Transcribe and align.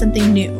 Something 0.00 0.32
new. 0.32 0.59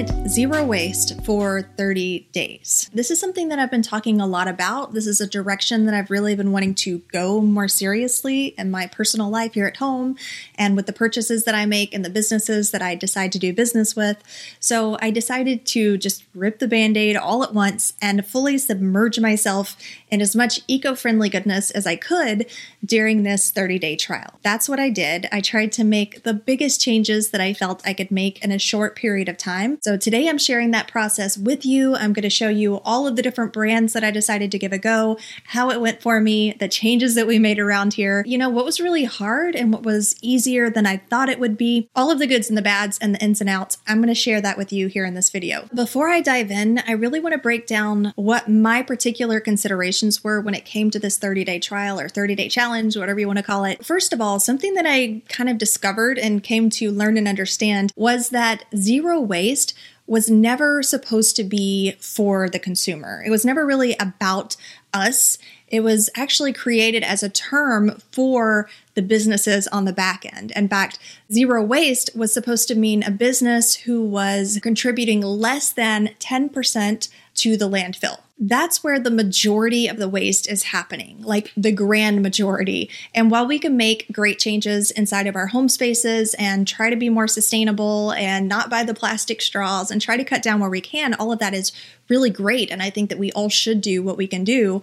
Went 0.00 0.30
zero 0.30 0.64
waste 0.64 1.22
for 1.26 1.68
30 1.76 2.20
days. 2.32 2.88
This 2.94 3.10
is 3.10 3.20
something 3.20 3.48
that 3.48 3.58
I've 3.58 3.70
been 3.70 3.82
talking 3.82 4.18
a 4.18 4.26
lot 4.26 4.48
about. 4.48 4.94
This 4.94 5.06
is 5.06 5.20
a 5.20 5.26
direction 5.26 5.84
that 5.84 5.92
I've 5.92 6.10
really 6.10 6.34
been 6.34 6.52
wanting 6.52 6.74
to 6.76 7.02
go 7.12 7.42
more 7.42 7.68
seriously 7.68 8.54
in 8.56 8.70
my 8.70 8.86
personal 8.86 9.28
life 9.28 9.52
here 9.52 9.66
at 9.66 9.76
home 9.76 10.16
and 10.54 10.74
with 10.74 10.86
the 10.86 10.94
purchases 10.94 11.44
that 11.44 11.54
I 11.54 11.66
make 11.66 11.92
and 11.92 12.02
the 12.02 12.08
businesses 12.08 12.70
that 12.70 12.80
I 12.80 12.94
decide 12.94 13.30
to 13.32 13.38
do 13.38 13.52
business 13.52 13.94
with. 13.94 14.22
So 14.58 14.96
I 15.02 15.10
decided 15.10 15.66
to 15.66 15.98
just 15.98 16.24
rip 16.34 16.60
the 16.60 16.68
band 16.68 16.96
aid 16.96 17.16
all 17.16 17.44
at 17.44 17.52
once 17.52 17.92
and 18.00 18.24
fully 18.24 18.56
submerge 18.56 19.20
myself 19.20 19.76
in 20.10 20.22
as 20.22 20.34
much 20.34 20.60
eco 20.66 20.94
friendly 20.94 21.28
goodness 21.28 21.70
as 21.70 21.86
I 21.86 21.96
could 21.96 22.46
during 22.82 23.22
this 23.22 23.50
30 23.50 23.78
day 23.78 23.96
trial. 23.96 24.38
That's 24.40 24.66
what 24.66 24.80
I 24.80 24.88
did. 24.88 25.28
I 25.30 25.42
tried 25.42 25.72
to 25.72 25.84
make 25.84 26.22
the 26.22 26.32
biggest 26.32 26.80
changes 26.80 27.32
that 27.32 27.40
I 27.42 27.52
felt 27.52 27.86
I 27.86 27.92
could 27.92 28.10
make 28.10 28.42
in 28.42 28.50
a 28.50 28.58
short 28.58 28.96
period 28.96 29.28
of 29.28 29.36
time 29.36 29.50
time. 29.60 29.78
So 29.90 29.96
today 29.96 30.28
I'm 30.28 30.38
sharing 30.38 30.70
that 30.70 30.86
process 30.86 31.36
with 31.36 31.66
you. 31.66 31.96
I'm 31.96 32.12
going 32.12 32.22
to 32.22 32.30
show 32.30 32.48
you 32.48 32.76
all 32.84 33.08
of 33.08 33.16
the 33.16 33.22
different 33.22 33.52
brands 33.52 33.92
that 33.92 34.04
I 34.04 34.12
decided 34.12 34.52
to 34.52 34.58
give 34.60 34.72
a 34.72 34.78
go, 34.78 35.18
how 35.46 35.68
it 35.70 35.80
went 35.80 36.00
for 36.00 36.20
me, 36.20 36.52
the 36.52 36.68
changes 36.68 37.16
that 37.16 37.26
we 37.26 37.40
made 37.40 37.58
around 37.58 37.94
here, 37.94 38.22
you 38.24 38.38
know, 38.38 38.48
what 38.48 38.64
was 38.64 38.80
really 38.80 39.02
hard 39.02 39.56
and 39.56 39.72
what 39.72 39.82
was 39.82 40.14
easier 40.22 40.70
than 40.70 40.86
I 40.86 40.98
thought 40.98 41.28
it 41.28 41.40
would 41.40 41.56
be, 41.56 41.88
all 41.96 42.08
of 42.08 42.20
the 42.20 42.28
goods 42.28 42.48
and 42.48 42.56
the 42.56 42.62
bads 42.62 42.98
and 42.98 43.16
the 43.16 43.18
ins 43.18 43.40
and 43.40 43.50
outs. 43.50 43.78
I'm 43.88 43.96
going 43.96 44.06
to 44.06 44.14
share 44.14 44.40
that 44.40 44.56
with 44.56 44.72
you 44.72 44.86
here 44.86 45.04
in 45.04 45.14
this 45.14 45.28
video. 45.28 45.68
Before 45.74 46.08
I 46.08 46.20
dive 46.20 46.52
in, 46.52 46.84
I 46.86 46.92
really 46.92 47.18
want 47.18 47.32
to 47.32 47.40
break 47.40 47.66
down 47.66 48.12
what 48.14 48.48
my 48.48 48.82
particular 48.82 49.40
considerations 49.40 50.22
were 50.22 50.40
when 50.40 50.54
it 50.54 50.64
came 50.64 50.92
to 50.92 51.00
this 51.00 51.18
30 51.18 51.42
day 51.42 51.58
trial 51.58 51.98
or 51.98 52.08
30 52.08 52.36
day 52.36 52.48
challenge, 52.48 52.96
whatever 52.96 53.18
you 53.18 53.26
want 53.26 53.38
to 53.38 53.42
call 53.42 53.64
it. 53.64 53.84
First 53.84 54.12
of 54.12 54.20
all, 54.20 54.38
something 54.38 54.74
that 54.74 54.86
I 54.86 55.22
kind 55.28 55.48
of 55.48 55.58
discovered 55.58 56.16
and 56.16 56.44
came 56.44 56.70
to 56.70 56.92
learn 56.92 57.18
and 57.18 57.26
understand 57.26 57.92
was 57.96 58.28
that 58.28 58.66
zero 58.76 59.20
waste 59.20 59.74
was 60.10 60.28
never 60.28 60.82
supposed 60.82 61.36
to 61.36 61.44
be 61.44 61.92
for 62.00 62.50
the 62.50 62.58
consumer. 62.58 63.22
It 63.24 63.30
was 63.30 63.44
never 63.44 63.64
really 63.64 63.94
about 64.00 64.56
us. 64.92 65.38
It 65.68 65.84
was 65.84 66.10
actually 66.16 66.52
created 66.52 67.04
as 67.04 67.22
a 67.22 67.28
term 67.28 67.96
for 68.10 68.68
the 68.94 69.02
businesses 69.02 69.68
on 69.68 69.84
the 69.84 69.92
back 69.92 70.26
end. 70.36 70.50
In 70.56 70.66
fact, 70.66 70.98
zero 71.32 71.62
waste 71.62 72.10
was 72.16 72.34
supposed 72.34 72.66
to 72.66 72.74
mean 72.74 73.04
a 73.04 73.12
business 73.12 73.76
who 73.76 74.02
was 74.02 74.58
contributing 74.60 75.20
less 75.20 75.72
than 75.72 76.08
10% 76.18 77.08
to 77.36 77.56
the 77.56 77.68
landfill 77.68 78.18
that's 78.40 78.82
where 78.82 78.98
the 78.98 79.10
majority 79.10 79.86
of 79.86 79.98
the 79.98 80.08
waste 80.08 80.50
is 80.50 80.62
happening, 80.64 81.20
like 81.20 81.52
the 81.56 81.72
grand 81.72 82.22
majority. 82.22 82.88
And 83.14 83.30
while 83.30 83.46
we 83.46 83.58
can 83.58 83.76
make 83.76 84.10
great 84.10 84.38
changes 84.38 84.90
inside 84.90 85.26
of 85.26 85.36
our 85.36 85.48
home 85.48 85.68
spaces 85.68 86.34
and 86.34 86.66
try 86.66 86.88
to 86.88 86.96
be 86.96 87.10
more 87.10 87.28
sustainable 87.28 88.12
and 88.12 88.48
not 88.48 88.70
buy 88.70 88.82
the 88.82 88.94
plastic 88.94 89.42
straws 89.42 89.90
and 89.90 90.00
try 90.00 90.16
to 90.16 90.24
cut 90.24 90.42
down 90.42 90.58
where 90.58 90.70
we 90.70 90.80
can, 90.80 91.12
all 91.12 91.32
of 91.32 91.38
that 91.38 91.52
is 91.52 91.70
really 92.10 92.30
great. 92.30 92.70
And 92.70 92.82
I 92.82 92.90
think 92.90 93.08
that 93.08 93.18
we 93.18 93.32
all 93.32 93.48
should 93.48 93.80
do 93.80 94.02
what 94.02 94.16
we 94.16 94.26
can 94.26 94.44
do 94.44 94.82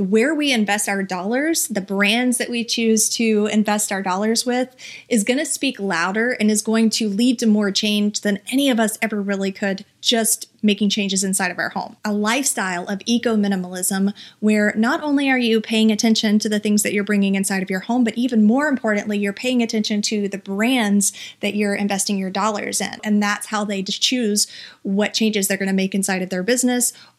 where 0.00 0.34
we 0.34 0.50
invest 0.50 0.88
our 0.88 1.02
dollars, 1.02 1.68
the 1.68 1.80
brands 1.80 2.38
that 2.38 2.48
we 2.48 2.64
choose 2.64 3.08
to 3.10 3.46
invest 3.52 3.92
our 3.92 4.02
dollars 4.02 4.46
with, 4.46 4.74
is 5.10 5.24
going 5.24 5.38
to 5.38 5.44
speak 5.44 5.78
louder 5.78 6.30
and 6.30 6.50
is 6.50 6.62
going 6.62 6.88
to 6.88 7.08
lead 7.08 7.38
to 7.38 7.46
more 7.46 7.70
change 7.70 8.22
than 8.22 8.38
any 8.50 8.70
of 8.70 8.80
us 8.80 8.98
ever 9.02 9.20
really 9.20 9.52
could 9.52 9.84
just 10.00 10.46
making 10.62 10.88
changes 10.88 11.22
inside 11.22 11.50
of 11.50 11.58
our 11.58 11.68
home. 11.70 11.96
A 12.06 12.12
lifestyle 12.12 12.86
of 12.88 13.02
eco 13.04 13.36
minimalism 13.36 14.14
where 14.40 14.72
not 14.74 15.02
only 15.02 15.30
are 15.30 15.38
you 15.38 15.60
paying 15.60 15.90
attention 15.90 16.38
to 16.38 16.48
the 16.48 16.58
things 16.58 16.82
that 16.82 16.94
you're 16.94 17.04
bringing 17.04 17.34
inside 17.34 17.62
of 17.62 17.68
your 17.68 17.80
home, 17.80 18.04
but 18.04 18.16
even 18.16 18.44
more 18.44 18.68
importantly, 18.68 19.18
you're 19.18 19.34
paying 19.34 19.62
attention 19.62 20.00
to 20.02 20.28
the 20.28 20.38
brands 20.38 21.12
that 21.40 21.54
you're 21.54 21.74
investing 21.74 22.16
your 22.16 22.30
dollars 22.30 22.80
in. 22.80 22.94
And 23.04 23.22
that's 23.22 23.46
how 23.48 23.64
they 23.64 23.82
choose 23.82 24.46
what 24.82 25.12
changes 25.12 25.48
they're 25.48 25.58
going 25.58 25.68
to 25.68 25.74
make 25.74 25.94
inside 25.94 26.22
of 26.22 26.30
their 26.30 26.42
business 26.42 26.59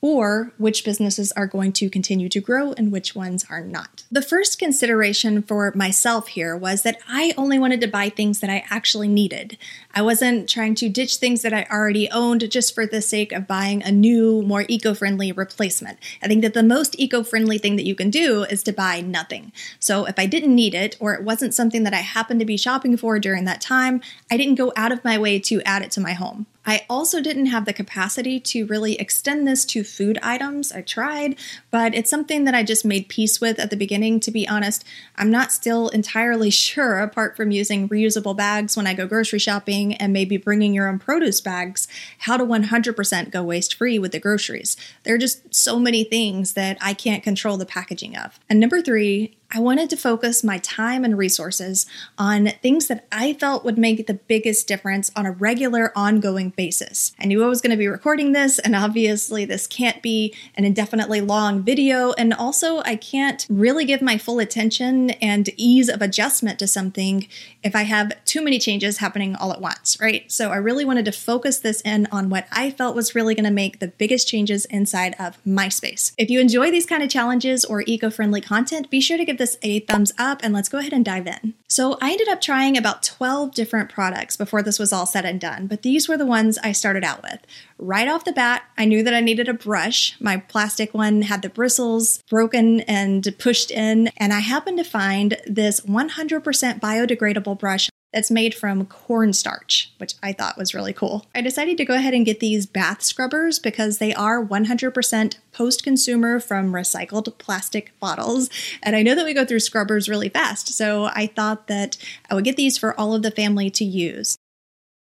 or 0.01 0.51
which 0.57 0.83
businesses 0.83 1.31
are 1.33 1.45
going 1.45 1.71
to 1.71 1.89
continue 1.89 2.27
to 2.27 2.41
grow 2.41 2.73
and 2.73 2.91
which 2.91 3.15
ones 3.15 3.45
are 3.49 3.61
not. 3.61 4.03
The 4.11 4.21
first 4.21 4.57
consideration 4.57 5.43
for 5.43 5.71
myself 5.75 6.29
here 6.29 6.57
was 6.57 6.81
that 6.81 6.97
I 7.07 7.33
only 7.37 7.59
wanted 7.59 7.81
to 7.81 7.87
buy 7.87 8.09
things 8.09 8.39
that 8.39 8.49
I 8.49 8.65
actually 8.69 9.07
needed. 9.07 9.57
I 9.93 10.01
wasn't 10.01 10.49
trying 10.49 10.75
to 10.75 10.89
ditch 10.89 11.17
things 11.17 11.43
that 11.43 11.53
I 11.53 11.67
already 11.71 12.09
owned 12.09 12.49
just 12.49 12.73
for 12.73 12.85
the 12.85 13.01
sake 13.01 13.31
of 13.31 13.47
buying 13.47 13.83
a 13.83 13.91
new, 13.91 14.41
more 14.41 14.65
eco 14.67 14.93
friendly 14.93 15.31
replacement. 15.31 15.99
I 16.23 16.27
think 16.27 16.41
that 16.41 16.53
the 16.53 16.63
most 16.63 16.99
eco 16.99 17.23
friendly 17.23 17.57
thing 17.57 17.75
that 17.75 17.85
you 17.85 17.95
can 17.95 18.09
do 18.09 18.43
is 18.43 18.63
to 18.63 18.73
buy 18.73 19.01
nothing. 19.01 19.51
So 19.79 20.05
if 20.05 20.17
I 20.17 20.25
didn't 20.25 20.55
need 20.55 20.73
it 20.73 20.97
or 20.99 21.13
it 21.13 21.23
wasn't 21.23 21.53
something 21.53 21.83
that 21.83 21.93
I 21.93 21.97
happened 21.97 22.39
to 22.39 22.45
be 22.45 22.57
shopping 22.57 22.97
for 22.97 23.19
during 23.19 23.45
that 23.45 23.61
time, 23.61 24.01
I 24.31 24.37
didn't 24.37 24.55
go 24.55 24.73
out 24.75 24.91
of 24.91 25.03
my 25.03 25.17
way 25.17 25.39
to 25.39 25.61
add 25.61 25.83
it 25.83 25.91
to 25.91 26.01
my 26.01 26.13
home. 26.13 26.47
I 26.65 26.85
also 26.89 27.21
didn't 27.21 27.47
have 27.47 27.65
the 27.65 27.73
capacity 27.73 28.39
to 28.39 28.65
really 28.67 28.93
extend 28.99 29.47
this 29.47 29.65
to 29.65 29.83
food 29.83 30.19
items. 30.21 30.71
I 30.71 30.81
tried, 30.81 31.37
but 31.71 31.95
it's 31.95 32.09
something 32.09 32.43
that 32.45 32.53
I 32.53 32.63
just 32.63 32.85
made 32.85 33.09
peace 33.09 33.41
with 33.41 33.59
at 33.59 33.71
the 33.71 33.75
beginning. 33.75 34.19
To 34.21 34.31
be 34.31 34.47
honest, 34.47 34.83
I'm 35.15 35.31
not 35.31 35.51
still 35.51 35.89
entirely 35.89 36.49
sure, 36.61 36.99
apart 36.99 37.35
from 37.35 37.51
using 37.51 37.89
reusable 37.89 38.35
bags 38.35 38.77
when 38.77 38.87
I 38.87 38.93
go 38.93 39.07
grocery 39.07 39.39
shopping 39.39 39.95
and 39.95 40.13
maybe 40.13 40.37
bringing 40.37 40.73
your 40.73 40.87
own 40.87 40.99
produce 40.99 41.41
bags, 41.41 41.87
how 42.19 42.37
to 42.37 42.43
100% 42.43 43.31
go 43.31 43.43
waste 43.43 43.73
free 43.73 43.97
with 43.97 44.11
the 44.11 44.19
groceries. 44.19 44.77
There 45.03 45.15
are 45.15 45.19
just 45.19 45.53
so 45.53 45.79
many 45.79 46.03
things 46.03 46.53
that 46.53 46.77
I 46.79 46.93
can't 46.93 47.23
control 47.23 47.57
the 47.57 47.65
packaging 47.65 48.15
of. 48.15 48.39
And 48.49 48.59
number 48.59 48.81
three, 48.81 49.35
I 49.53 49.59
wanted 49.59 49.89
to 49.89 49.97
focus 49.97 50.45
my 50.45 50.59
time 50.59 51.03
and 51.03 51.17
resources 51.17 51.85
on 52.17 52.47
things 52.61 52.87
that 52.87 53.05
I 53.11 53.33
felt 53.33 53.65
would 53.65 53.77
make 53.77 54.07
the 54.07 54.13
biggest 54.13 54.65
difference 54.65 55.11
on 55.13 55.25
a 55.25 55.31
regular, 55.31 55.91
ongoing 55.93 56.51
basis. 56.51 57.11
I 57.19 57.25
knew 57.25 57.43
I 57.43 57.47
was 57.47 57.59
going 57.59 57.71
to 57.71 57.77
be 57.77 57.89
recording 57.89 58.31
this, 58.31 58.59
and 58.59 58.77
obviously, 58.77 59.43
this 59.43 59.67
can't 59.67 60.01
be 60.01 60.33
an 60.55 60.63
indefinitely 60.63 61.19
long 61.19 61.63
video. 61.63 62.13
And 62.13 62.33
also, 62.33 62.79
I 62.85 62.95
can't 62.95 63.45
really 63.49 63.83
give 63.83 64.01
my 64.01 64.17
full 64.17 64.39
attention 64.39 65.11
and 65.11 65.49
ease 65.57 65.89
of 65.89 66.01
adjustment 66.01 66.57
to 66.59 66.67
something 66.67 67.27
if 67.61 67.75
I 67.75 67.83
have 67.83 68.13
too 68.23 68.41
many 68.41 68.57
changes 68.57 68.99
happening 68.99 69.35
all 69.35 69.51
at 69.51 69.59
once, 69.59 69.99
right? 69.99 70.31
So, 70.31 70.51
I 70.51 70.57
really 70.57 70.85
wanted 70.85 71.03
to 71.05 71.11
focus 71.11 71.59
this 71.59 71.81
in 71.81 72.07
on 72.09 72.29
what 72.29 72.47
I 72.53 72.71
felt 72.71 72.95
was 72.95 73.15
really 73.15 73.35
going 73.35 73.43
to 73.43 73.51
make 73.51 73.79
the 73.79 73.89
biggest 73.89 74.29
changes 74.29 74.63
inside 74.65 75.13
of 75.19 75.45
my 75.45 75.67
space. 75.67 76.13
If 76.17 76.29
you 76.29 76.39
enjoy 76.39 76.71
these 76.71 76.85
kind 76.85 77.03
of 77.03 77.09
challenges 77.09 77.65
or 77.65 77.83
eco 77.85 78.09
friendly 78.09 78.39
content, 78.39 78.89
be 78.89 79.01
sure 79.01 79.17
to 79.17 79.25
give 79.25 79.40
this 79.41 79.57
a 79.63 79.79
thumbs 79.79 80.13
up 80.19 80.39
and 80.43 80.53
let's 80.53 80.69
go 80.69 80.77
ahead 80.77 80.93
and 80.93 81.03
dive 81.03 81.25
in. 81.25 81.55
So, 81.67 81.97
I 81.99 82.11
ended 82.11 82.27
up 82.27 82.41
trying 82.41 82.77
about 82.77 83.01
12 83.01 83.55
different 83.55 83.89
products 83.89 84.37
before 84.37 84.61
this 84.61 84.77
was 84.77 84.93
all 84.93 85.07
said 85.07 85.25
and 85.25 85.41
done, 85.41 85.65
but 85.65 85.81
these 85.81 86.07
were 86.07 86.17
the 86.17 86.25
ones 86.25 86.59
I 86.63 86.73
started 86.73 87.03
out 87.03 87.23
with. 87.23 87.39
Right 87.79 88.07
off 88.07 88.25
the 88.25 88.31
bat, 88.31 88.63
I 88.77 88.85
knew 88.85 89.01
that 89.01 89.13
I 89.15 89.19
needed 89.19 89.49
a 89.49 89.53
brush. 89.53 90.15
My 90.21 90.37
plastic 90.37 90.93
one 90.93 91.23
had 91.23 91.41
the 91.41 91.49
bristles 91.49 92.21
broken 92.29 92.81
and 92.81 93.27
pushed 93.39 93.71
in, 93.71 94.09
and 94.17 94.31
I 94.31 94.39
happened 94.39 94.77
to 94.77 94.83
find 94.83 95.37
this 95.47 95.81
100% 95.81 96.79
biodegradable 96.79 97.57
brush 97.57 97.89
that's 98.13 98.31
made 98.31 98.53
from 98.53 98.85
cornstarch, 98.85 99.91
which 99.97 100.15
I 100.21 100.33
thought 100.33 100.57
was 100.57 100.73
really 100.73 100.93
cool. 100.93 101.25
I 101.33 101.41
decided 101.41 101.77
to 101.77 101.85
go 101.85 101.93
ahead 101.93 102.13
and 102.13 102.25
get 102.25 102.39
these 102.39 102.65
bath 102.65 103.01
scrubbers 103.01 103.59
because 103.59 103.97
they 103.97 104.13
are 104.13 104.45
100% 104.45 105.37
post 105.53 105.83
consumer 105.83 106.39
from 106.39 106.73
recycled 106.73 107.37
plastic 107.37 107.97
bottles. 107.99 108.49
And 108.83 108.95
I 108.95 109.03
know 109.03 109.15
that 109.15 109.25
we 109.25 109.33
go 109.33 109.45
through 109.45 109.61
scrubbers 109.61 110.09
really 110.09 110.29
fast, 110.29 110.69
so 110.69 111.05
I 111.05 111.27
thought 111.27 111.67
that 111.67 111.97
I 112.29 112.35
would 112.35 112.45
get 112.45 112.57
these 112.57 112.77
for 112.77 112.99
all 112.99 113.13
of 113.13 113.21
the 113.21 113.31
family 113.31 113.69
to 113.71 113.85
use. 113.85 114.37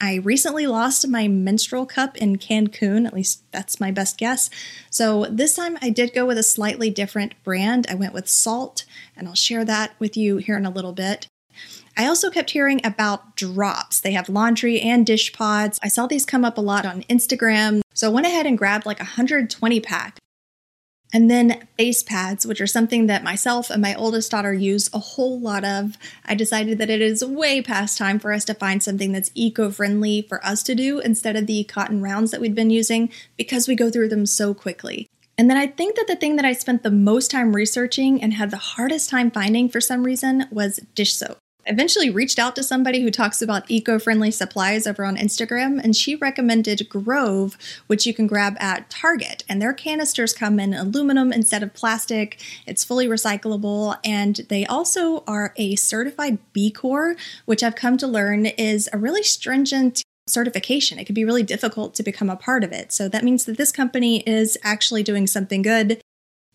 I 0.03 0.15
recently 0.15 0.65
lost 0.65 1.07
my 1.07 1.27
menstrual 1.27 1.85
cup 1.85 2.17
in 2.17 2.37
Cancun, 2.37 3.05
at 3.05 3.13
least 3.13 3.43
that's 3.51 3.79
my 3.79 3.91
best 3.91 4.17
guess. 4.17 4.49
So 4.89 5.25
this 5.25 5.53
time 5.53 5.77
I 5.79 5.91
did 5.91 6.15
go 6.15 6.25
with 6.25 6.39
a 6.39 6.43
slightly 6.43 6.89
different 6.89 7.35
brand. 7.43 7.85
I 7.87 7.93
went 7.93 8.13
with 8.13 8.25
Saalt, 8.25 8.83
and 9.15 9.27
I'll 9.27 9.35
share 9.35 9.63
that 9.63 9.93
with 9.99 10.17
you 10.17 10.37
here 10.37 10.57
in 10.57 10.65
a 10.65 10.71
little 10.71 10.93
bit. 10.93 11.27
I 11.97 12.07
also 12.07 12.29
kept 12.29 12.51
hearing 12.51 12.81
about 12.83 13.35
Dropps. 13.35 14.01
They 14.01 14.13
have 14.13 14.29
laundry 14.29 14.79
and 14.79 15.05
dish 15.05 15.33
pods. 15.33 15.79
I 15.83 15.87
saw 15.87 16.07
these 16.07 16.25
come 16.25 16.45
up 16.45 16.57
a 16.57 16.61
lot 16.61 16.85
on 16.85 17.03
Instagram. 17.03 17.81
So 17.93 18.09
I 18.09 18.13
went 18.13 18.27
ahead 18.27 18.45
and 18.45 18.57
grabbed 18.57 18.85
like 18.85 18.99
a 18.99 19.03
120 19.03 19.79
pack. 19.81 20.17
And 21.13 21.29
then 21.29 21.67
face 21.77 22.03
pads, 22.03 22.45
which 22.45 22.61
are 22.61 22.67
something 22.67 23.07
that 23.07 23.23
myself 23.23 23.69
and 23.69 23.81
my 23.81 23.93
oldest 23.95 24.31
daughter 24.31 24.53
use 24.53 24.89
a 24.93 24.99
whole 24.99 25.37
lot 25.37 25.65
of. 25.65 25.97
I 26.25 26.35
decided 26.35 26.77
that 26.77 26.89
it 26.89 27.01
is 27.01 27.25
way 27.25 27.61
past 27.61 27.97
time 27.97 28.17
for 28.17 28.31
us 28.31 28.45
to 28.45 28.53
find 28.53 28.81
something 28.81 29.11
that's 29.11 29.31
eco 29.35 29.69
friendly 29.69 30.21
for 30.21 30.45
us 30.45 30.63
to 30.63 30.75
do 30.75 30.99
instead 30.99 31.35
of 31.35 31.47
the 31.47 31.65
cotton 31.65 32.01
rounds 32.01 32.31
that 32.31 32.39
we'd 32.39 32.55
been 32.55 32.69
using 32.69 33.11
because 33.35 33.67
we 33.67 33.75
go 33.75 33.89
through 33.89 34.07
them 34.07 34.25
so 34.25 34.53
quickly. 34.53 35.07
And 35.37 35.49
then 35.49 35.57
I 35.57 35.67
think 35.67 35.97
that 35.97 36.07
the 36.07 36.15
thing 36.15 36.37
that 36.37 36.45
I 36.45 36.53
spent 36.53 36.83
the 36.83 36.91
most 36.91 37.29
time 37.29 37.55
researching 37.55 38.21
and 38.23 38.33
had 38.33 38.51
the 38.51 38.57
hardest 38.57 39.09
time 39.09 39.31
finding 39.31 39.67
for 39.67 39.81
some 39.81 40.03
reason 40.03 40.45
was 40.49 40.79
dish 40.95 41.13
soap 41.13 41.39
eventually 41.65 42.09
reached 42.09 42.39
out 42.39 42.55
to 42.55 42.63
somebody 42.63 43.01
who 43.01 43.11
talks 43.11 43.41
about 43.41 43.69
eco-friendly 43.69 44.31
supplies 44.31 44.87
over 44.87 45.05
on 45.05 45.17
Instagram 45.17 45.81
and 45.83 45.95
she 45.95 46.15
recommended 46.15 46.87
Grove 46.89 47.57
which 47.87 48.05
you 48.05 48.13
can 48.13 48.27
grab 48.27 48.55
at 48.59 48.89
Target. 48.89 49.43
And 49.47 49.61
their 49.61 49.73
canisters 49.73 50.33
come 50.33 50.59
in 50.59 50.73
aluminum 50.73 51.31
instead 51.31 51.63
of 51.63 51.73
plastic. 51.73 52.39
It's 52.65 52.83
fully 52.83 53.07
recyclable. 53.07 53.97
And 54.03 54.37
they 54.49 54.65
also 54.65 55.23
are 55.27 55.53
a 55.57 55.75
certified 55.75 56.39
B 56.53 56.71
Corp 56.71 57.17
which 57.45 57.63
I've 57.63 57.75
come 57.75 57.97
to 57.97 58.07
learn 58.07 58.45
is 58.45 58.89
a 58.93 58.97
really 58.97 59.23
stringent 59.23 60.03
certification. 60.27 60.99
It 60.99 61.05
can 61.05 61.15
be 61.15 61.25
really 61.25 61.43
difficult 61.43 61.93
to 61.95 62.03
become 62.03 62.29
a 62.29 62.35
part 62.35 62.63
of 62.63 62.71
it. 62.71 62.91
So 62.91 63.09
that 63.09 63.23
means 63.23 63.45
that 63.45 63.57
this 63.57 63.71
company 63.71 64.21
is 64.21 64.57
actually 64.63 65.03
doing 65.03 65.27
something 65.27 65.61
good 65.61 65.99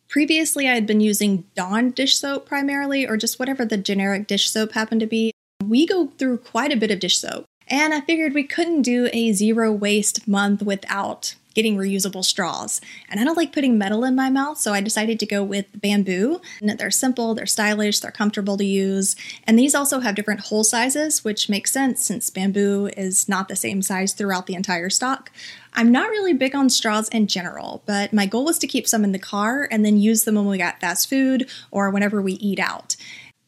Previously, 0.08 0.68
I 0.68 0.74
had 0.74 0.86
been 0.86 1.00
using 1.00 1.44
Dawn 1.54 1.90
dish 1.90 2.16
soap 2.16 2.46
primarily, 2.46 3.06
or 3.06 3.16
just 3.16 3.38
whatever 3.38 3.64
the 3.64 3.76
generic 3.76 4.26
dish 4.26 4.50
soap 4.50 4.72
happened 4.72 5.00
to 5.00 5.06
be. 5.06 5.32
We 5.64 5.86
go 5.86 6.06
through 6.06 6.38
quite 6.38 6.72
a 6.72 6.76
bit 6.76 6.90
of 6.90 7.00
dish 7.00 7.18
soap, 7.18 7.46
and 7.68 7.94
I 7.94 8.00
figured 8.00 8.34
we 8.34 8.44
couldn't 8.44 8.82
do 8.82 9.08
a 9.12 9.32
zero 9.32 9.72
waste 9.72 10.26
month 10.28 10.62
without 10.62 11.34
getting 11.56 11.78
reusable 11.78 12.22
straws. 12.22 12.82
And 13.08 13.18
I 13.18 13.24
don't 13.24 13.36
like 13.36 13.50
putting 13.50 13.78
metal 13.78 14.04
in 14.04 14.14
my 14.14 14.28
mouth, 14.28 14.58
so 14.58 14.74
I 14.74 14.82
decided 14.82 15.18
to 15.18 15.26
go 15.26 15.42
with 15.42 15.64
bamboo. 15.74 16.42
And 16.60 16.68
they're 16.78 16.90
simple, 16.90 17.34
they're 17.34 17.46
stylish, 17.46 18.00
they're 18.00 18.10
comfortable 18.10 18.58
to 18.58 18.64
use. 18.64 19.16
And 19.46 19.58
these 19.58 19.74
also 19.74 20.00
have 20.00 20.14
different 20.14 20.40
hole 20.40 20.64
sizes, 20.64 21.24
which 21.24 21.48
makes 21.48 21.72
sense 21.72 22.04
since 22.04 22.28
bamboo 22.28 22.90
is 22.94 23.26
not 23.26 23.48
the 23.48 23.56
same 23.56 23.80
size 23.80 24.12
throughout 24.12 24.46
the 24.46 24.54
entire 24.54 24.90
stock. 24.90 25.32
I'm 25.72 25.90
not 25.90 26.10
really 26.10 26.34
big 26.34 26.54
on 26.54 26.68
straws 26.68 27.08
in 27.08 27.26
general, 27.26 27.82
but 27.86 28.12
my 28.12 28.26
goal 28.26 28.44
was 28.44 28.58
to 28.58 28.66
keep 28.66 28.86
some 28.86 29.02
in 29.02 29.12
the 29.12 29.18
car 29.18 29.66
and 29.70 29.84
then 29.84 29.96
use 29.96 30.24
them 30.24 30.34
when 30.34 30.46
we 30.46 30.58
got 30.58 30.80
fast 30.80 31.08
food 31.08 31.50
or 31.70 31.90
whenever 31.90 32.20
we 32.20 32.34
eat 32.34 32.58
out. 32.58 32.96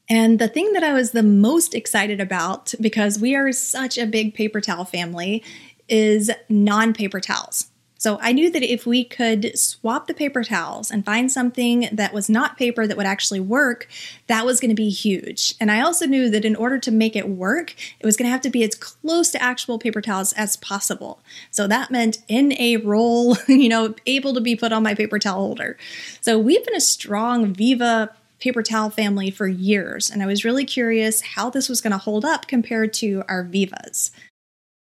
And 0.08 0.38
the 0.38 0.48
thing 0.48 0.72
that 0.72 0.82
I 0.82 0.92
was 0.92 1.12
the 1.12 1.22
most 1.22 1.74
excited 1.74 2.20
about, 2.20 2.74
because 2.80 3.18
we 3.18 3.34
are 3.34 3.52
such 3.52 3.98
a 3.98 4.06
big 4.06 4.34
paper 4.34 4.60
towel 4.60 4.84
family, 4.84 5.42
is 5.88 6.30
non 6.48 6.92
paper 6.92 7.20
towels. 7.20 7.70
So 8.00 8.16
I 8.22 8.30
knew 8.30 8.48
that 8.50 8.62
if 8.62 8.86
we 8.86 9.02
could 9.02 9.58
swap 9.58 10.06
the 10.06 10.14
paper 10.14 10.44
towels 10.44 10.92
and 10.92 11.04
find 11.04 11.32
something 11.32 11.88
that 11.90 12.14
was 12.14 12.30
not 12.30 12.56
paper 12.56 12.86
that 12.86 12.96
would 12.96 13.06
actually 13.06 13.40
work, 13.40 13.88
that 14.28 14.46
was 14.46 14.60
going 14.60 14.70
to 14.70 14.76
be 14.76 14.88
huge. 14.88 15.56
And 15.60 15.68
I 15.68 15.80
also 15.80 16.06
knew 16.06 16.30
that 16.30 16.44
in 16.44 16.54
order 16.54 16.78
to 16.78 16.92
make 16.92 17.16
it 17.16 17.28
work, 17.28 17.74
it 17.98 18.06
was 18.06 18.16
going 18.16 18.26
to 18.26 18.30
have 18.30 18.40
to 18.42 18.50
be 18.50 18.62
as 18.62 18.76
close 18.76 19.32
to 19.32 19.42
actual 19.42 19.80
paper 19.80 20.00
towels 20.00 20.32
as 20.34 20.56
possible. 20.56 21.20
So 21.50 21.66
that 21.66 21.90
meant 21.90 22.18
in 22.28 22.52
a 22.52 22.76
roll, 22.76 23.36
you 23.48 23.68
know, 23.68 23.96
able 24.06 24.32
to 24.34 24.40
be 24.40 24.54
put 24.54 24.72
on 24.72 24.84
my 24.84 24.94
paper 24.94 25.18
towel 25.18 25.40
holder. 25.40 25.76
So 26.20 26.38
we've 26.38 26.64
been 26.64 26.76
a 26.76 26.80
strong 26.80 27.52
Viva 27.52 28.14
paper 28.40 28.62
towel 28.62 28.90
family 28.90 29.30
for 29.30 29.46
years, 29.46 30.10
and 30.10 30.22
I 30.22 30.26
was 30.26 30.44
really 30.44 30.64
curious 30.64 31.20
how 31.20 31.50
this 31.50 31.68
was 31.68 31.80
going 31.80 31.92
to 31.92 31.98
hold 31.98 32.24
up 32.24 32.46
compared 32.46 32.92
to 32.94 33.22
our 33.28 33.42
Vivas. 33.44 34.10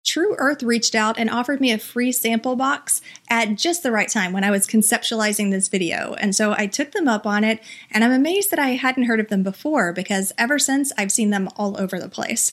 Tru 0.05 0.35
Earth 0.37 0.61
reached 0.61 0.93
out 0.93 1.17
and 1.17 1.29
offered 1.29 1.59
me 1.59 1.71
a 1.71 1.79
free 1.79 2.11
sample 2.11 2.55
box 2.55 3.01
at 3.29 3.57
just 3.57 3.81
the 3.81 3.91
right 3.91 4.07
time 4.07 4.33
when 4.33 4.43
I 4.43 4.51
was 4.51 4.67
conceptualizing 4.67 5.49
this 5.49 5.67
video. 5.67 6.13
And 6.19 6.35
so 6.35 6.53
I 6.55 6.67
took 6.67 6.91
them 6.91 7.07
up 7.07 7.25
on 7.25 7.43
it, 7.43 7.59
and 7.89 8.03
I'm 8.03 8.11
amazed 8.11 8.51
that 8.51 8.59
I 8.59 8.69
hadn't 8.69 9.05
heard 9.05 9.19
of 9.19 9.29
them 9.29 9.41
before 9.41 9.91
because 9.93 10.31
ever 10.37 10.59
since 10.59 10.93
I've 10.97 11.11
seen 11.11 11.31
them 11.31 11.49
all 11.57 11.79
over 11.79 11.99
the 11.99 12.07
place. 12.07 12.51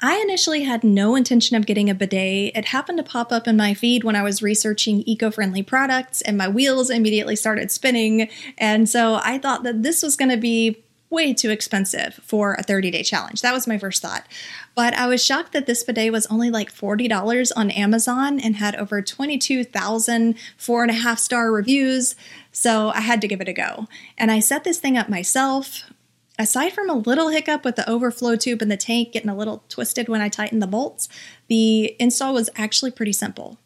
I 0.00 0.20
initially 0.20 0.62
had 0.62 0.84
no 0.84 1.16
intention 1.16 1.56
of 1.56 1.66
getting 1.66 1.90
a 1.90 1.94
bidet. 1.94 2.56
It 2.56 2.66
happened 2.66 2.98
to 2.98 3.04
pop 3.04 3.32
up 3.32 3.48
in 3.48 3.56
my 3.56 3.74
feed 3.74 4.04
when 4.04 4.14
I 4.14 4.22
was 4.22 4.42
researching 4.42 5.02
eco 5.06 5.30
friendly 5.30 5.62
products, 5.62 6.20
and 6.20 6.38
my 6.38 6.48
wheels 6.48 6.88
immediately 6.88 7.34
started 7.34 7.70
spinning. 7.72 8.28
And 8.56 8.88
so 8.88 9.20
I 9.22 9.38
thought 9.38 9.64
that 9.64 9.82
this 9.82 10.02
was 10.02 10.16
going 10.16 10.30
to 10.30 10.36
be 10.36 10.82
way 11.10 11.32
too 11.32 11.50
expensive 11.50 12.20
for 12.22 12.54
a 12.54 12.62
30 12.62 12.90
day 12.90 13.02
challenge. 13.02 13.40
That 13.40 13.54
was 13.54 13.66
my 13.66 13.78
first 13.78 14.02
thought. 14.02 14.26
But 14.74 14.94
I 14.94 15.06
was 15.06 15.24
shocked 15.24 15.52
that 15.52 15.66
this 15.66 15.82
bidet 15.82 16.12
was 16.12 16.26
only 16.26 16.50
like 16.50 16.72
$40 16.72 17.50
on 17.56 17.70
Amazon 17.70 18.38
and 18.38 18.56
had 18.56 18.76
over 18.76 19.02
22,000 19.02 20.34
four 20.56 20.82
and 20.82 20.90
a 20.90 20.94
half 20.94 21.18
star 21.18 21.50
reviews. 21.50 22.14
So 22.52 22.90
I 22.90 23.00
had 23.00 23.20
to 23.22 23.28
give 23.28 23.40
it 23.40 23.48
a 23.48 23.52
go. 23.52 23.88
And 24.16 24.30
I 24.30 24.40
set 24.40 24.64
this 24.64 24.78
thing 24.78 24.96
up 24.96 25.08
myself. 25.08 25.84
Aside 26.40 26.72
from 26.72 26.88
a 26.88 26.94
little 26.94 27.30
hiccup 27.30 27.64
with 27.64 27.74
the 27.74 27.88
overflow 27.90 28.36
tube 28.36 28.62
in 28.62 28.68
the 28.68 28.76
tank 28.76 29.12
getting 29.12 29.28
a 29.28 29.36
little 29.36 29.64
twisted 29.68 30.08
when 30.08 30.20
I 30.20 30.28
tightened 30.28 30.62
the 30.62 30.68
bolts, 30.68 31.08
the 31.48 31.96
install 32.00 32.34
was 32.34 32.48
actually 32.54 32.92
pretty 32.92 33.12
simple. 33.12 33.58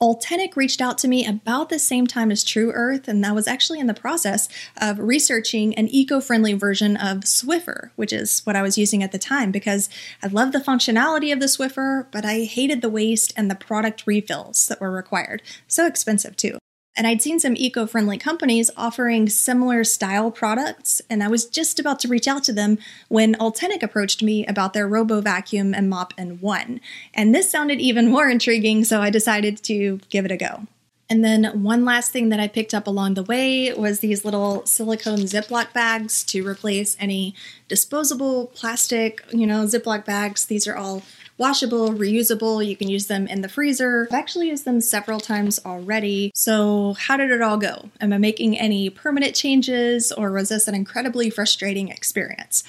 Ultenic 0.00 0.56
reached 0.56 0.80
out 0.80 0.96
to 0.98 1.08
me 1.08 1.26
about 1.26 1.68
the 1.68 1.78
same 1.78 2.06
time 2.06 2.30
as 2.30 2.42
Tru 2.42 2.70
Earth, 2.70 3.06
and 3.06 3.26
I 3.26 3.32
was 3.32 3.46
actually 3.46 3.80
in 3.80 3.86
the 3.86 3.92
process 3.92 4.48
of 4.80 4.98
researching 4.98 5.74
an 5.74 5.88
eco 5.88 6.20
friendly 6.20 6.54
version 6.54 6.96
of 6.96 7.24
Swiffer, 7.24 7.90
which 7.96 8.12
is 8.12 8.40
what 8.46 8.56
I 8.56 8.62
was 8.62 8.78
using 8.78 9.02
at 9.02 9.12
the 9.12 9.18
time 9.18 9.50
because 9.50 9.90
I 10.22 10.28
love 10.28 10.52
the 10.52 10.58
functionality 10.58 11.32
of 11.32 11.40
the 11.40 11.46
Swiffer, 11.46 12.06
but 12.12 12.24
I 12.24 12.44
hated 12.44 12.80
the 12.80 12.88
waste 12.88 13.34
and 13.36 13.50
the 13.50 13.54
product 13.54 14.04
refills 14.06 14.68
that 14.68 14.80
were 14.80 14.90
required. 14.90 15.42
So 15.68 15.86
expensive, 15.86 16.34
too. 16.34 16.58
And 16.96 17.06
I'd 17.06 17.22
seen 17.22 17.38
some 17.38 17.56
eco 17.56 17.86
friendly 17.86 18.18
companies 18.18 18.70
offering 18.76 19.28
similar 19.28 19.84
style 19.84 20.30
products, 20.30 21.00
and 21.08 21.22
I 21.22 21.28
was 21.28 21.46
just 21.46 21.78
about 21.78 22.00
to 22.00 22.08
reach 22.08 22.26
out 22.26 22.44
to 22.44 22.52
them 22.52 22.78
when 23.08 23.36
Ultenic 23.36 23.82
approached 23.82 24.22
me 24.22 24.44
about 24.46 24.72
their 24.72 24.88
Robo 24.88 25.20
Vacuum 25.20 25.72
and 25.72 25.88
Mop 25.88 26.12
in 26.18 26.40
One. 26.40 26.80
And 27.14 27.34
this 27.34 27.48
sounded 27.48 27.80
even 27.80 28.08
more 28.08 28.28
intriguing, 28.30 28.84
so 28.84 29.00
I 29.00 29.10
decided 29.10 29.62
to 29.64 30.00
give 30.10 30.24
it 30.24 30.32
a 30.32 30.36
go. 30.36 30.66
And 31.10 31.24
then 31.24 31.64
one 31.64 31.84
last 31.84 32.12
thing 32.12 32.28
that 32.28 32.38
I 32.38 32.46
picked 32.46 32.72
up 32.72 32.86
along 32.86 33.14
the 33.14 33.24
way 33.24 33.72
was 33.74 33.98
these 33.98 34.24
little 34.24 34.64
silicone 34.64 35.20
Ziploc 35.20 35.72
bags 35.72 36.22
to 36.26 36.46
replace 36.46 36.96
any 37.00 37.34
disposable 37.66 38.46
plastic, 38.54 39.24
you 39.32 39.44
know, 39.44 39.64
Ziploc 39.64 40.04
bags. 40.04 40.44
These 40.44 40.68
are 40.68 40.76
all 40.76 41.02
washable, 41.40 41.88
reusable. 41.88 42.64
You 42.64 42.76
can 42.76 42.88
use 42.88 43.06
them 43.06 43.26
in 43.26 43.40
the 43.40 43.48
freezer. 43.48 44.06
I've 44.10 44.18
actually 44.18 44.48
used 44.48 44.66
them 44.66 44.80
several 44.82 45.18
times 45.18 45.58
already. 45.64 46.30
So, 46.34 46.94
how 46.98 47.16
did 47.16 47.30
it 47.30 47.40
all 47.40 47.56
go? 47.56 47.88
Am 48.00 48.12
I 48.12 48.18
making 48.18 48.58
any 48.58 48.90
permanent 48.90 49.34
changes 49.34 50.12
or 50.12 50.30
was 50.30 50.50
this 50.50 50.68
an 50.68 50.74
incredibly 50.74 51.30
frustrating 51.30 51.88
experience? 51.88 52.62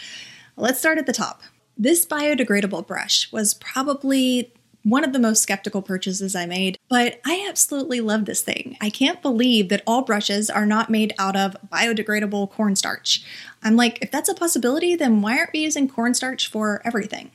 Let's 0.55 0.79
start 0.79 0.97
at 0.97 1.05
the 1.05 1.13
top. 1.13 1.41
This 1.77 2.05
biodegradable 2.05 2.87
brush 2.87 3.31
was 3.31 3.53
probably 3.55 4.53
one 4.83 5.03
of 5.03 5.13
the 5.13 5.19
most 5.19 5.43
skeptical 5.43 5.81
purchases 5.81 6.35
I 6.35 6.45
made, 6.45 6.77
but 6.89 7.19
I 7.25 7.45
absolutely 7.47 8.01
love 8.01 8.25
this 8.25 8.41
thing. 8.41 8.77
I 8.81 8.89
can't 8.89 9.21
believe 9.21 9.69
that 9.69 9.83
all 9.85 10.01
brushes 10.01 10.49
are 10.49 10.65
not 10.65 10.89
made 10.89 11.13
out 11.19 11.35
of 11.35 11.57
biodegradable 11.71 12.49
cornstarch. 12.49 13.23
I'm 13.61 13.75
like, 13.75 13.99
if 14.01 14.11
that's 14.11 14.29
a 14.29 14.33
possibility, 14.33 14.95
then 14.95 15.21
why 15.21 15.37
aren't 15.37 15.53
we 15.53 15.59
using 15.59 15.87
cornstarch 15.87 16.49
for 16.49 16.81
everything? 16.83 17.31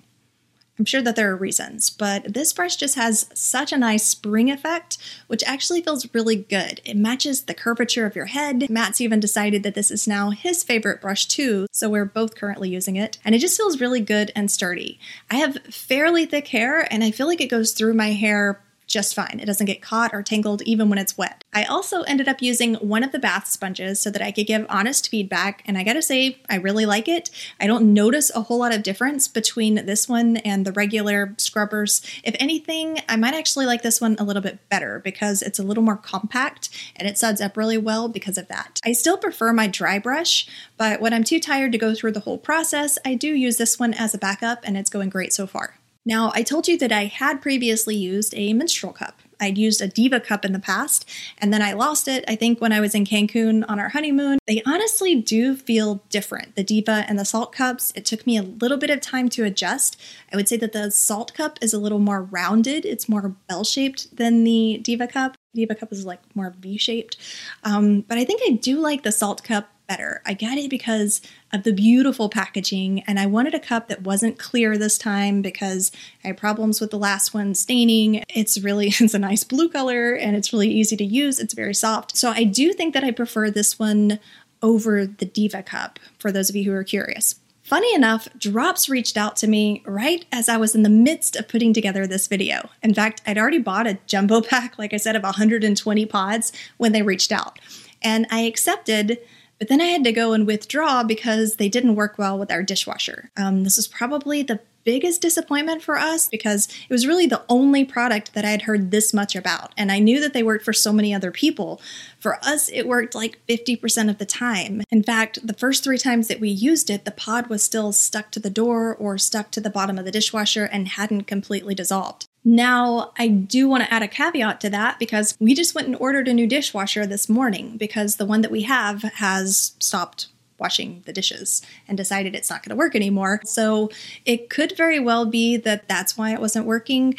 I'm 0.79 0.85
sure 0.85 1.03
that 1.03 1.17
there 1.17 1.31
are 1.31 1.37
reasons, 1.37 1.89
but 1.91 2.35
this 2.35 2.53
brush 2.53 2.77
just 2.77 2.97
has 2.97 3.29
such 3.33 3.73
a 3.73 3.79
nice 3.79 4.07
spring 4.07 4.51
effect, 4.51 4.99
which 5.27 5.43
actually 5.45 5.81
feels 5.81 6.13
really 6.15 6.37
good. 6.37 6.81
It 6.85 6.97
matches 6.97 7.43
the 7.43 7.55
curvature 7.55 8.05
of 8.05 8.15
your 8.15 8.27
head. 8.27 8.69
Matt's 8.69 9.01
even 9.01 9.19
decided 9.19 9.63
that 9.63 9.75
this 9.75 9.91
is 9.91 10.07
now 10.07 10.31
his 10.31 10.63
favorite 10.63 11.01
brush 11.01 11.27
too, 11.27 11.67
so 11.73 11.89
we're 11.89 12.05
both 12.05 12.35
currently 12.35 12.69
using 12.69 12.97
it, 12.97 13.19
and 13.25 13.35
it 13.35 13.39
just 13.39 13.57
feels 13.57 13.81
really 13.81 14.01
good 14.01 14.33
and 14.37 14.51
sturdy. 14.51 14.99
I 15.31 15.37
have 15.37 15.59
fairly 15.71 16.27
thick 16.27 16.49
hair, 16.49 16.87
and 16.93 17.03
I 17.03 17.11
feel 17.11 17.27
like 17.27 17.41
it 17.41 17.47
goes 17.51 17.73
through 17.73 17.95
my 17.95 18.13
hair 18.13 18.61
just 18.87 19.15
fine. 19.15 19.41
It 19.41 19.47
doesn't 19.47 19.67
get 19.67 19.83
caught 19.83 20.15
or 20.15 20.23
tangled 20.23 20.63
even 20.63 20.89
when 20.89 20.99
it's 20.99 21.19
wet. 21.19 21.45
I 21.53 21.65
also 21.65 22.03
ended 22.03 22.29
up 22.29 22.41
using 22.41 22.75
one 22.75 23.03
of 23.03 23.13
the 23.13 23.19
bath 23.19 23.49
sponges 23.49 24.01
so 24.01 24.11
that 24.11 24.23
I 24.23 24.31
could 24.31 24.47
give 24.47 24.67
honest 24.69 25.09
feedback, 25.09 25.63
and 25.67 25.77
I 25.77 25.85
gotta 25.85 26.03
say, 26.03 26.39
I 26.49 26.57
really 26.57 26.87
like 26.87 27.09
it. 27.09 27.31
I 27.61 27.67
don't 27.67 27.93
notice 27.93 28.31
a 28.35 28.43
whole 28.43 28.59
lot 28.59 28.75
of 28.75 28.83
difference 28.83 29.29
between 29.29 29.87
this 29.87 30.09
one 30.09 30.37
and 30.39 30.65
the 30.65 30.73
regular 30.73 31.35
scrubbers. 31.39 32.03
If 32.23 32.37
anything, 32.39 32.99
I 33.09 33.17
might 33.17 33.35
actually 33.35 33.67
like 33.67 33.83
this 33.83 34.01
one 34.01 34.17
a 34.19 34.25
little 34.25 34.43
bit 34.43 34.69
better 34.69 35.01
because 35.01 35.43
it's 35.43 35.59
a 35.59 35.65
little 35.65 35.83
more 35.83 35.97
compact 35.97 36.69
and 36.95 37.09
it 37.09 37.19
suds 37.19 37.41
up 37.41 37.57
really 37.57 37.79
well 37.79 38.09
because 38.09 38.39
of 38.39 38.49
that. 38.49 38.81
I 38.85 38.93
still 38.93 39.17
prefer 39.17 39.53
my 39.53 39.67
dry 39.67 39.99
brush, 39.99 40.47
but 40.77 41.01
when 41.01 41.13
I'm 41.13 41.25
too 41.25 41.41
tired 41.41 41.73
to 41.73 41.79
go 41.79 41.95
through 41.95 42.13
the 42.13 42.21
whole 42.21 42.39
process, 42.39 42.99
I 43.05 43.15
do 43.15 43.29
use 43.29 43.57
this 43.57 43.79
one 43.79 43.95
as 43.95 44.15
a 44.15 44.19
backup 44.19 44.61
and 44.65 44.77
it's 44.77 44.91
going 44.91 45.11
great 45.11 45.33
so 45.33 45.47
far. 45.47 45.79
Now, 46.07 46.31
I 46.35 46.43
told 46.43 46.69
you 46.69 46.79
that 46.79 46.93
I 46.93 47.07
had 47.07 47.43
previously 47.43 47.97
used 47.97 48.33
a 48.37 48.53
menstrual 48.53 48.93
cup, 48.93 49.21
I'd 49.41 49.59
used 49.59 49.83
a 49.83 49.89
Diva 49.89 50.21
cup 50.21 50.45
in 50.45 50.53
the 50.53 50.59
past, 50.59 51.09
and 51.39 51.53
then 51.53 51.61
I 51.61 51.73
lost 51.73 52.09
it, 52.09 52.25
I 52.29 52.37
think, 52.37 52.61
when 52.61 52.73
I 52.73 52.81
was 52.81 52.95
in 52.95 53.05
Cancun 53.05 53.65
on 53.69 53.79
our 53.79 53.91
honeymoon. 53.91 54.39
They 54.47 54.63
honestly 54.65 55.15
do 55.15 55.57
feel 55.57 56.03
different, 56.09 56.55
the 56.55 56.63
Diva 56.63 57.05
and 57.09 57.19
the 57.19 57.25
Saalt 57.25 57.53
cups. 57.53 57.93
It 57.95 58.05
took 58.05 58.27
me 58.27 58.37
a 58.37 58.43
little 58.43 58.79
bit 58.79 58.91
of 58.91 59.01
time 59.01 59.29
to 59.31 59.45
adjust. 59.45 60.01
I 60.33 60.37
would 60.37 60.49
say 60.49 60.57
that 60.59 60.73
the 60.73 60.91
Saalt 60.91 61.35
cup 61.35 61.59
is 61.61 61.75
a 61.75 61.79
little 61.79 61.99
more 61.99 62.23
rounded, 62.23 62.85
it's 62.85 63.09
more 63.09 63.35
bell 63.49 63.65
shaped 63.65 64.17
than 64.17 64.45
the 64.45 64.79
Diva 64.83 65.07
cup. 65.07 65.37
Diva 65.55 65.75
cup 65.75 65.93
is 65.93 66.07
like 66.07 66.21
more 66.35 66.55
V 66.61 66.77
shaped. 66.79 67.17
Um, 67.65 68.03
but 68.03 68.19
I 68.19 68.25
think 68.25 68.43
I 68.47 68.53
do 68.53 68.79
like 68.79 69.03
the 69.03 69.11
Saalt 69.11 69.43
cup 69.43 69.69
better. 69.87 70.21
I 70.27 70.35
got 70.35 70.59
it 70.59 70.71
because 70.71 71.21
of 71.53 71.63
the 71.63 71.73
beautiful 71.73 72.29
packaging, 72.29 73.03
and 73.07 73.19
I 73.19 73.27
wanted 73.27 73.55
a 73.55 73.61
cup 73.61 73.89
that 73.89 74.03
wasn't 74.03 74.39
clear 74.39 74.77
this 74.77 74.99
time 74.99 75.43
because 75.43 75.93
I 76.25 76.29
had 76.29 76.37
problems 76.37 76.81
with 76.81 76.91
the 76.91 76.99
last 76.99 77.33
one 77.35 77.55
staining. 77.55 78.25
It's 78.29 78.59
really 78.59 78.89
it's 79.01 79.15
a 79.15 79.19
nice 79.19 79.45
blue 79.45 79.69
color 79.69 80.15
and 80.15 80.37
it's 80.37 80.53
really 80.53 80.71
easy 80.71 80.97
to 80.97 81.05
use. 81.05 81.39
It's 81.39 81.55
very 81.55 81.75
soft. 81.75 82.17
So 82.17 82.31
I 82.31 82.45
do 82.45 82.73
think 82.73 82.95
that 82.95 83.05
I 83.05 83.11
prefer 83.11 83.51
this 83.51 83.79
one 83.79 84.19
over 84.63 85.07
the 85.07 85.27
Diva 85.27 85.63
cup 85.63 85.99
for 86.19 86.33
those 86.33 86.51
of 86.51 86.57
you 86.57 86.65
who 86.65 86.77
are 86.77 86.85
curious. 86.85 87.37
Funny 87.63 87.93
enough, 87.97 88.29
Dropps 88.39 88.89
reached 88.89 89.17
out 89.17 89.35
to 89.37 89.49
me 89.49 89.83
right 89.87 90.25
as 90.31 90.49
I 90.49 90.57
was 90.57 90.77
in 90.77 90.85
the 90.85 90.89
midst 90.89 91.35
of 91.35 91.49
putting 91.49 91.73
together 91.73 92.07
this 92.07 92.29
video. 92.29 92.71
In 92.81 92.95
fact, 92.95 93.23
I'd 93.27 93.39
already 93.39 93.59
bought 93.59 93.89
a 93.89 93.99
jumbo 94.07 94.41
pack, 94.43 94.79
like 94.79 94.95
I 94.95 94.99
said, 94.99 95.17
of 95.17 95.25
120 95.25 96.07
pods 96.07 96.53
when 96.77 96.93
they 96.93 97.03
reached 97.03 97.33
out. 97.33 97.59
And 98.01 98.25
I 98.31 98.43
accepted 98.43 99.19
but 99.59 99.69
then 99.69 99.81
I 99.81 99.87
had 99.87 100.05
to 100.05 100.13
go 100.13 100.33
and 100.33 100.47
withdraw 100.47 101.03
because 101.03 101.57
they 101.57 101.69
didn't 101.69 101.97
work 101.97 102.19
well 102.19 102.39
with 102.39 102.51
our 102.51 102.63
dishwasher. 102.63 103.31
Um, 103.37 103.65
this 103.65 103.77
was 103.77 103.89
probably 103.89 104.43
the 104.43 104.61
biggest 104.87 105.21
disappointment 105.21 105.83
for 105.83 105.99
us 105.99 106.29
because 106.29 106.69
it 106.69 106.95
was 106.95 107.09
really 107.09 107.27
the 107.27 107.43
only 107.49 107.85
product 107.85 108.33
that 108.35 108.45
I 108.45 108.51
had 108.51 108.63
heard 108.63 108.93
this 108.93 109.13
much 109.13 109.35
about. 109.35 109.73
And 109.77 109.91
I 109.91 109.99
knew 109.99 110.21
that 110.21 110.33
they 110.33 110.45
worked 110.45 110.65
for 110.65 110.73
so 110.73 110.93
many 110.93 111.13
other 111.13 111.33
people. 111.33 111.81
For 112.21 112.37
us, 112.37 112.69
it 112.69 112.87
worked 112.87 113.15
like 113.15 113.45
50% 113.49 114.09
of 114.09 114.19
the 114.19 114.25
time. 114.25 114.83
In 114.91 115.03
fact, 115.03 115.45
the 115.45 115.53
first 115.53 115.83
three 115.83 115.99
times 115.99 116.29
that 116.29 116.41
we 116.41 116.49
used 116.49 116.89
it, 116.89 117.05
the 117.05 117.11
pod 117.11 117.49
was 117.49 117.65
still 117.65 117.93
stuck 117.93 118.31
to 118.31 118.41
the 118.41 118.49
door 118.49 118.95
or 118.95 119.19
stuck 119.19 119.51
to 119.51 119.61
the 119.61 119.71
bottom 119.71 119.99
of 119.99 120.05
the 120.05 120.13
dishwasher 120.13 120.65
and 120.65 120.87
hadn't 120.89 121.25
completely 121.25 121.75
dissolved. 121.75 122.29
Now, 122.49 123.11
I 123.19 123.27
do 123.27 123.69
want 123.69 123.83
to 123.83 123.93
add 123.93 124.05
a 124.05 124.09
caveat 124.09 124.61
to 124.61 124.71
that 124.71 125.01
because 125.01 125.37
we 125.41 125.53
just 125.53 125.75
went 125.75 125.89
and 125.89 125.97
ordered 125.97 126.29
a 126.29 126.33
new 126.33 126.47
dishwasher 126.47 127.05
this 127.05 127.29
morning 127.29 127.77
because 127.77 128.17
the 128.17 128.25
one 128.25 128.43
that 128.43 128.53
we 128.53 128.63
have 128.63 129.03
has 129.03 129.73
stopped 129.81 130.29
washing 130.61 131.03
the 131.07 131.13
dishes 131.13 131.61
and 131.89 131.99
decided 131.99 132.37
it's 132.37 132.49
not 132.49 132.63
going 132.63 132.71
to 132.71 132.77
work 132.77 132.95
anymore. 132.95 133.41
So 133.45 133.91
it 134.25 134.49
could 134.49 134.77
very 134.77 135.01
well 135.01 135.27
be 135.27 135.57
that 135.57 135.89
that's 135.89 136.17
why 136.17 136.33
it 136.33 136.41
wasn't 136.41 136.67
working. 136.67 137.19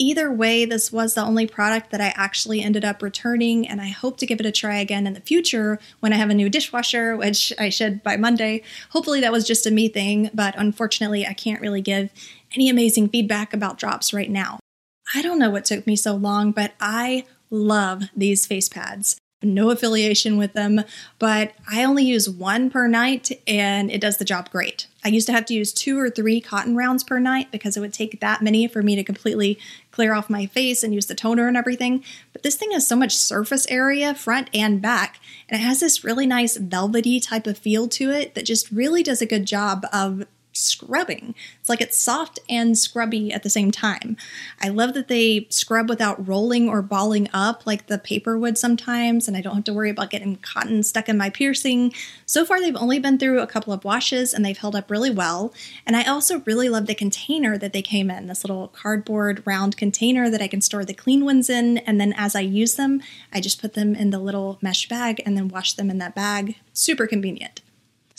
Either 0.00 0.30
way, 0.32 0.64
this 0.64 0.92
was 0.92 1.14
the 1.14 1.24
only 1.24 1.44
product 1.44 1.90
that 1.90 2.00
I 2.00 2.12
actually 2.14 2.62
ended 2.62 2.84
up 2.84 3.02
returning, 3.02 3.66
and 3.66 3.80
I 3.80 3.88
hope 3.88 4.16
to 4.18 4.26
give 4.26 4.38
it 4.38 4.46
a 4.46 4.52
try 4.52 4.78
again 4.78 5.08
in 5.08 5.14
the 5.14 5.20
future 5.20 5.80
when 5.98 6.12
I 6.12 6.16
have 6.16 6.30
a 6.30 6.34
new 6.34 6.48
dishwasher, 6.48 7.16
which 7.16 7.52
I 7.58 7.68
should 7.68 8.04
by 8.04 8.16
Monday. 8.16 8.62
Hopefully, 8.90 9.20
that 9.20 9.32
was 9.32 9.44
just 9.44 9.66
a 9.66 9.72
me 9.72 9.88
thing, 9.88 10.30
but 10.32 10.54
unfortunately, 10.56 11.26
I 11.26 11.32
can't 11.32 11.60
really 11.60 11.80
give 11.80 12.10
any 12.54 12.68
amazing 12.68 13.08
feedback 13.08 13.52
about 13.52 13.78
Dropps 13.78 14.14
right 14.14 14.30
now. 14.30 14.60
I 15.14 15.22
don't 15.22 15.38
know 15.38 15.50
what 15.50 15.64
took 15.64 15.84
me 15.84 15.96
so 15.96 16.14
long, 16.14 16.52
but 16.52 16.74
I 16.80 17.24
love 17.50 18.04
these 18.16 18.46
face 18.46 18.68
pads. 18.68 19.18
No 19.42 19.70
affiliation 19.70 20.36
with 20.36 20.52
them, 20.52 20.82
but 21.18 21.52
I 21.70 21.84
only 21.84 22.04
use 22.04 22.28
one 22.28 22.70
per 22.70 22.88
night 22.88 23.30
and 23.46 23.90
it 23.90 24.00
does 24.00 24.18
the 24.18 24.24
job 24.24 24.50
great. 24.50 24.86
I 25.08 25.10
used 25.10 25.26
to 25.28 25.32
have 25.32 25.46
to 25.46 25.54
use 25.54 25.72
two 25.72 25.98
or 25.98 26.10
three 26.10 26.38
cotton 26.38 26.76
rounds 26.76 27.02
per 27.02 27.18
night 27.18 27.50
because 27.50 27.78
it 27.78 27.80
would 27.80 27.94
take 27.94 28.20
that 28.20 28.42
many 28.42 28.68
for 28.68 28.82
me 28.82 28.94
to 28.94 29.02
completely 29.02 29.58
clear 29.90 30.12
off 30.12 30.28
my 30.28 30.44
face 30.44 30.82
and 30.82 30.94
use 30.94 31.06
the 31.06 31.14
toner 31.14 31.48
and 31.48 31.56
everything. 31.56 32.04
But 32.34 32.42
this 32.42 32.56
thing 32.56 32.72
has 32.72 32.86
so 32.86 32.94
much 32.94 33.16
surface 33.16 33.66
area, 33.70 34.14
front 34.14 34.50
and 34.52 34.82
back, 34.82 35.18
and 35.48 35.58
it 35.58 35.64
has 35.64 35.80
this 35.80 36.04
really 36.04 36.26
nice 36.26 36.58
velvety 36.58 37.20
type 37.20 37.46
of 37.46 37.56
feel 37.56 37.88
to 37.88 38.10
it 38.10 38.34
that 38.34 38.44
just 38.44 38.70
really 38.70 39.02
does 39.02 39.22
a 39.22 39.26
good 39.26 39.46
job 39.46 39.86
of 39.94 40.26
scrubbing. 40.52 41.34
It's 41.60 41.68
like 41.68 41.80
it's 41.80 41.96
soft 41.96 42.38
and 42.48 42.76
scrubby 42.76 43.32
at 43.32 43.42
the 43.42 43.50
same 43.50 43.70
time. 43.70 44.16
I 44.60 44.68
love 44.68 44.94
that 44.94 45.08
they 45.08 45.46
scrub 45.50 45.88
without 45.88 46.26
rolling 46.26 46.68
or 46.68 46.82
balling 46.82 47.28
up 47.32 47.66
like 47.66 47.86
the 47.86 47.98
paper 47.98 48.38
would 48.38 48.58
sometimes, 48.58 49.28
and 49.28 49.36
I 49.36 49.40
don't 49.40 49.54
have 49.54 49.64
to 49.64 49.72
worry 49.72 49.90
about 49.90 50.10
getting 50.10 50.36
cotton 50.36 50.82
stuck 50.82 51.08
in 51.08 51.16
my 51.16 51.30
piercing. 51.30 51.92
So 52.26 52.44
far, 52.44 52.60
they've 52.60 52.76
only 52.76 52.98
been 52.98 53.18
through 53.18 53.40
a 53.40 53.46
couple 53.46 53.72
of 53.72 53.84
washes 53.84 54.34
and 54.34 54.44
they've 54.44 54.58
held 54.58 54.76
up 54.76 54.90
really 54.90 55.10
well. 55.10 55.52
And 55.86 55.96
I 55.96 56.04
also 56.04 56.40
really 56.40 56.68
love 56.68 56.86
the 56.86 56.94
container 56.94 57.56
that 57.58 57.72
they 57.72 57.82
came 57.82 58.10
in 58.10 58.26
this 58.26 58.44
little 58.44 58.68
cardboard 58.68 59.42
round 59.46 59.76
container 59.76 60.28
that 60.30 60.42
I 60.42 60.48
can 60.48 60.60
store 60.60 60.84
the 60.84 60.94
clean 60.94 61.24
ones 61.24 61.48
in. 61.48 61.78
And 61.78 62.00
then 62.00 62.14
as 62.16 62.34
I 62.34 62.40
use 62.40 62.74
them, 62.74 63.02
I 63.32 63.40
just 63.40 63.60
put 63.60 63.74
them 63.74 63.94
in 63.94 64.10
the 64.10 64.18
little 64.18 64.58
mesh 64.60 64.88
bag 64.88 65.22
and 65.24 65.36
then 65.36 65.48
wash 65.48 65.74
them 65.74 65.90
in 65.90 65.98
that 65.98 66.14
bag. 66.14 66.56
Super 66.72 67.06
convenient. 67.06 67.60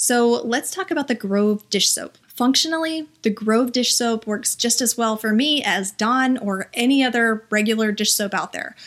So 0.02 0.42
let's 0.46 0.72
talk 0.72 0.92
about 0.92 1.10
the 1.10 1.14
Grove 1.14 1.70
dish 1.70 1.90
soap. 1.90 2.18
Functionally, 2.26 3.10
the 3.22 3.30
Grove 3.30 3.74
dish 3.74 3.94
soap 3.94 4.26
works 4.26 4.56
just 4.56 4.82
as 4.82 4.98
well 4.98 5.18
for 5.18 5.34
me 5.34 5.62
as 5.62 5.92
Dawn 5.92 6.38
or 6.38 6.70
any 6.74 7.04
other 7.04 7.46
regular 7.50 7.92
dish 7.92 8.14
soap 8.14 8.34
out 8.34 8.54
there. 8.54 8.78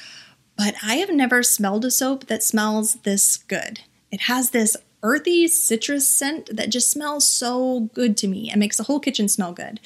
But 0.56 0.74
I 0.82 0.94
have 0.94 1.10
never 1.10 1.42
smelled 1.42 1.84
a 1.84 1.90
soap 1.90 2.28
that 2.28 2.42
smells 2.42 2.94
this 3.02 3.36
good. 3.36 3.80
It 4.10 4.22
has 4.22 4.50
this 4.50 4.74
earthy 5.02 5.48
citrus 5.48 6.08
scent 6.08 6.54
that 6.54 6.70
just 6.70 6.90
smells 6.90 7.26
so 7.26 7.90
good 7.92 8.16
to 8.16 8.28
me 8.28 8.48
and 8.50 8.60
makes 8.60 8.76
the 8.76 8.84
whole 8.84 9.00
kitchen 9.00 9.28
smell 9.28 9.52
good. 9.52 9.80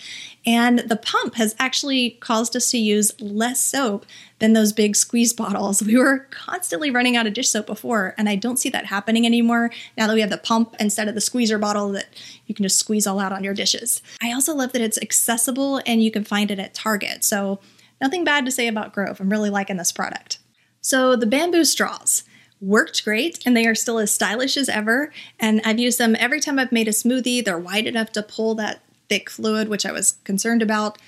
And 0.45 0.81
the 0.81 0.97
pump 0.97 1.37
has 1.37 1.55
actually 1.59 2.11
caused 2.21 2.55
us 2.55 2.71
to 2.71 2.79
use 2.79 3.19
less 3.21 3.61
soap 3.61 4.05
than 4.39 4.53
those 4.53 4.73
big 4.73 4.95
squeeze 4.95 5.33
bottles. 5.33 5.83
We 5.87 5.97
were 5.97 6.27
constantly 6.31 6.91
running 6.91 7.17
out 7.17 7.27
of 7.27 7.33
dish 7.33 7.49
soap 7.49 7.67
before, 7.67 8.15
and 8.19 8.29
I 8.29 8.35
don't 8.35 8.59
see 8.59 8.69
that 8.71 8.87
happening 8.87 9.25
anymore 9.25 9.71
now 9.97 10.07
that 10.07 10.15
we 10.15 10.21
have 10.21 10.31
the 10.31 10.37
pump 10.37 10.75
instead 10.79 11.09
of 11.09 11.15
the 11.15 11.21
squeezer 11.21 11.59
bottle 11.59 11.91
that 11.93 12.09
you 12.47 12.55
can 12.55 12.65
just 12.65 12.79
squeeze 12.79 13.07
all 13.07 13.21
out 13.21 13.33
on 13.33 13.45
your 13.45 13.55
dishes. 13.55 14.03
I 14.23 14.33
also 14.33 14.55
love 14.55 14.73
that 14.73 14.83
it's 14.83 15.01
accessible 15.01 15.81
and 15.87 16.03
you 16.03 16.11
can 16.11 16.25
find 16.25 16.51
it 16.51 16.59
at 16.59 16.75
Target. 16.75 17.25
So, 17.25 17.61
nothing 18.01 18.25
bad 18.25 18.45
to 18.45 18.51
say 18.51 18.67
about 18.67 18.93
Grove. 18.93 19.21
I'm 19.21 19.31
really 19.31 19.49
liking 19.49 19.77
this 19.79 19.93
product. 19.93 20.39
So, 20.83 21.17
the 21.17 21.27
bamboo 21.27 21.65
straws 21.65 22.25
worked 22.61 23.05
great 23.05 23.39
and 23.45 23.57
they 23.57 23.67
are 23.67 23.75
still 23.75 23.99
as 23.99 24.11
stylish 24.11 24.57
as 24.57 24.69
ever. 24.69 25.13
And 25.39 25.61
I've 25.65 25.79
used 25.79 25.99
them 25.99 26.17
every 26.19 26.41
time 26.41 26.59
I've 26.59 26.73
made 26.73 26.89
a 26.89 26.93
smoothie. 26.93 27.45
They're 27.45 27.59
wide 27.59 27.87
enough 27.87 28.13
to 28.13 28.23
pull 28.23 28.55
that 28.57 28.83
thick 29.09 29.31
fluid, 29.31 29.69
which 29.69 29.87
I 29.87 29.93
was 29.93 30.19
concerned 30.25 30.63
about. 30.63 30.99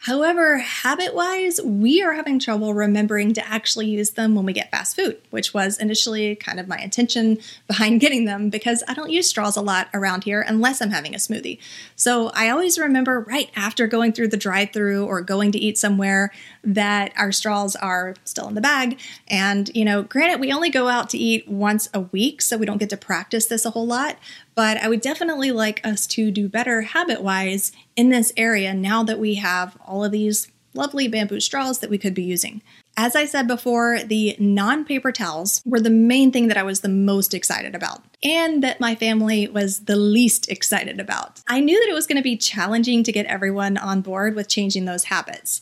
However, 0.00 0.58
habit 0.58 1.14
wise, 1.14 1.60
we 1.60 2.00
are 2.00 2.12
having 2.12 2.38
trouble 2.38 2.74
remembering 2.74 3.32
to 3.34 3.48
actually 3.48 3.86
use 3.86 4.10
them 4.10 4.36
when 4.36 4.44
we 4.44 4.52
get 4.52 4.70
fast 4.70 4.94
food, 4.94 5.20
which 5.30 5.52
was 5.52 5.78
initially 5.78 6.36
kind 6.36 6.60
of 6.60 6.68
my 6.68 6.78
intention 6.78 7.38
behind 7.66 8.00
getting 8.00 8.24
them 8.24 8.48
because 8.48 8.84
I 8.86 8.94
don't 8.94 9.10
use 9.10 9.26
straws 9.26 9.56
a 9.56 9.62
lot 9.62 9.88
around 9.92 10.22
here 10.22 10.44
unless 10.46 10.80
I'm 10.80 10.90
having 10.90 11.14
a 11.14 11.18
smoothie. 11.18 11.58
So 11.96 12.28
I 12.34 12.50
always 12.50 12.78
remember 12.78 13.20
right 13.20 13.50
after 13.56 13.88
going 13.88 14.12
through 14.12 14.28
the 14.28 14.36
drive 14.36 14.72
through 14.72 15.06
or 15.06 15.22
going 15.22 15.50
to 15.52 15.58
eat 15.58 15.76
somewhere 15.76 16.30
that 16.62 17.12
our 17.16 17.32
straws 17.32 17.74
are 17.74 18.14
still 18.24 18.46
in 18.46 18.54
the 18.54 18.60
bag. 18.60 19.00
And, 19.26 19.70
you 19.74 19.84
know, 19.84 20.02
granted, 20.02 20.40
we 20.40 20.52
only 20.52 20.70
go 20.70 20.88
out 20.88 21.10
to 21.10 21.18
eat 21.18 21.48
once 21.48 21.88
a 21.92 22.00
week, 22.00 22.42
so 22.42 22.56
we 22.56 22.66
don't 22.66 22.78
get 22.78 22.90
to 22.90 22.96
practice 22.96 23.46
this 23.46 23.64
a 23.64 23.70
whole 23.70 23.86
lot, 23.86 24.18
but 24.56 24.78
I 24.78 24.88
would 24.88 25.02
definitely 25.02 25.52
like 25.52 25.86
us 25.86 26.06
to 26.08 26.32
do 26.32 26.48
better 26.48 26.80
habit 26.80 27.22
wise 27.22 27.70
in 27.94 28.08
this 28.08 28.32
area 28.36 28.74
now 28.74 29.04
that 29.04 29.20
we 29.20 29.36
have 29.36 29.76
all 29.86 30.02
of 30.02 30.10
these 30.10 30.50
lovely 30.74 31.08
bamboo 31.08 31.40
straws 31.40 31.78
that 31.78 31.90
we 31.90 31.98
could 31.98 32.14
be 32.14 32.22
using. 32.22 32.62
As 32.96 33.14
I 33.14 33.26
said 33.26 33.46
before, 33.46 34.00
the 34.00 34.36
non 34.38 34.84
paper 34.84 35.12
towels 35.12 35.62
were 35.66 35.80
the 35.80 35.90
main 35.90 36.32
thing 36.32 36.48
that 36.48 36.56
I 36.56 36.62
was 36.62 36.80
the 36.80 36.88
most 36.88 37.34
excited 37.34 37.74
about, 37.74 38.02
and 38.22 38.62
that 38.62 38.80
my 38.80 38.94
family 38.94 39.46
was 39.48 39.80
the 39.80 39.96
least 39.96 40.50
excited 40.50 40.98
about. 40.98 41.40
I 41.46 41.60
knew 41.60 41.78
that 41.78 41.90
it 41.90 41.94
was 41.94 42.06
going 42.06 42.16
to 42.16 42.22
be 42.22 42.36
challenging 42.36 43.02
to 43.04 43.12
get 43.12 43.26
everyone 43.26 43.76
on 43.76 44.00
board 44.00 44.34
with 44.34 44.48
changing 44.48 44.86
those 44.86 45.04
habits, 45.04 45.60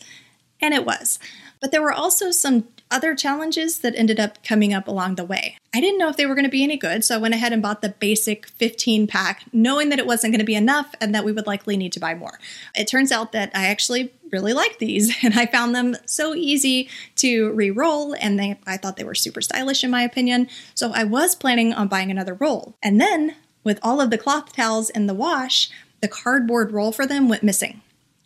and 0.61 0.73
it 0.73 0.87
was. 0.87 1.19
But 1.61 1.73
there 1.73 1.83
were 1.83 1.93
also 1.93 2.31
some 2.31 2.69
other 2.91 3.15
challenges 3.15 3.79
that 3.79 3.95
ended 3.97 4.21
up 4.21 4.43
coming 4.45 4.73
up 4.73 4.87
along 4.87 5.17
the 5.17 5.25
way. 5.25 5.57
I 5.75 5.81
didn't 5.81 5.99
know 5.99 6.09
if 6.09 6.17
they 6.17 6.27
were 6.27 6.35
going 6.35 6.45
to 6.45 6.51
be 6.51 6.63
any 6.63 6.77
good, 6.77 7.05
so 7.05 7.15
I 7.15 7.19
went 7.19 7.35
ahead 7.35 7.53
and 7.53 7.63
bought 7.63 7.83
the 7.83 7.89
basic 7.89 8.47
15 8.47 9.07
pack, 9.07 9.45
knowing 9.53 9.89
that 9.89 9.99
it 9.99 10.07
wasn't 10.07 10.33
going 10.33 10.41
to 10.41 10.45
be 10.45 10.55
enough 10.55 10.95
and 11.01 11.15
that 11.15 11.25
we 11.25 11.33
would 11.33 11.47
likely 11.47 11.77
need 11.77 11.93
to 11.95 12.01
buy 12.01 12.15
more. 12.15 12.39
It 12.75 12.87
turns 12.87 13.11
out 13.11 13.33
that 13.33 13.51
I 13.55 13.67
actually 13.67 14.13
really 14.31 14.53
like 14.53 14.79
these 14.79 15.17
and 15.23 15.35
I 15.35 15.47
found 15.47 15.75
them 15.75 15.97
so 16.07 16.35
easy 16.35 16.89
to 17.17 17.53
re-roll 17.53 18.15
and 18.15 18.39
they 18.39 18.59
I 18.67 18.77
thought 18.77 18.97
they 18.97 19.05
were 19.05 19.15
super 19.15 19.41
stylish 19.41 19.85
in 19.85 19.91
my 19.91 20.03
opinion. 20.03 20.49
So 20.75 20.93
I 20.95 21.05
was 21.05 21.35
planning 21.35 21.73
on 21.73 21.89
buying 21.89 22.11
another 22.11 22.35
roll. 22.35 22.77
And 22.83 23.01
then 23.01 23.37
with 23.63 23.79
all 23.83 24.01
of 24.01 24.11
the 24.11 24.19
cloth 24.19 24.53
towels 24.53 24.91
in 24.91 25.07
the 25.07 25.15
wash, 25.15 25.71
the 26.01 26.09
cardboard 26.09 26.73
roll 26.73 26.93
for 26.93 27.07
them 27.07 27.29
went 27.29 27.43
missing. 27.43 27.81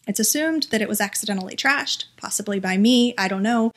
It's 0.06 0.18
assumed 0.18 0.68
that 0.70 0.80
it 0.80 0.88
was 0.88 1.00
accidentally 1.00 1.54
trashed, 1.54 2.06
possibly 2.16 2.58
by 2.58 2.78
me, 2.78 3.14
I 3.18 3.28
don't 3.28 3.42
know. 3.42 3.72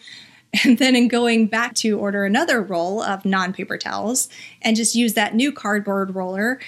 And 0.65 0.77
then 0.79 0.95
in 0.95 1.07
going 1.07 1.47
back 1.47 1.75
to 1.75 1.97
order 1.97 2.25
another 2.25 2.61
roll 2.61 3.01
of 3.01 3.23
non 3.23 3.53
paper 3.53 3.77
towels 3.77 4.27
and 4.61 4.75
just 4.75 4.95
use 4.95 5.13
that 5.13 5.33
new 5.33 5.51
cardboard 5.51 6.13
roller, 6.13 6.59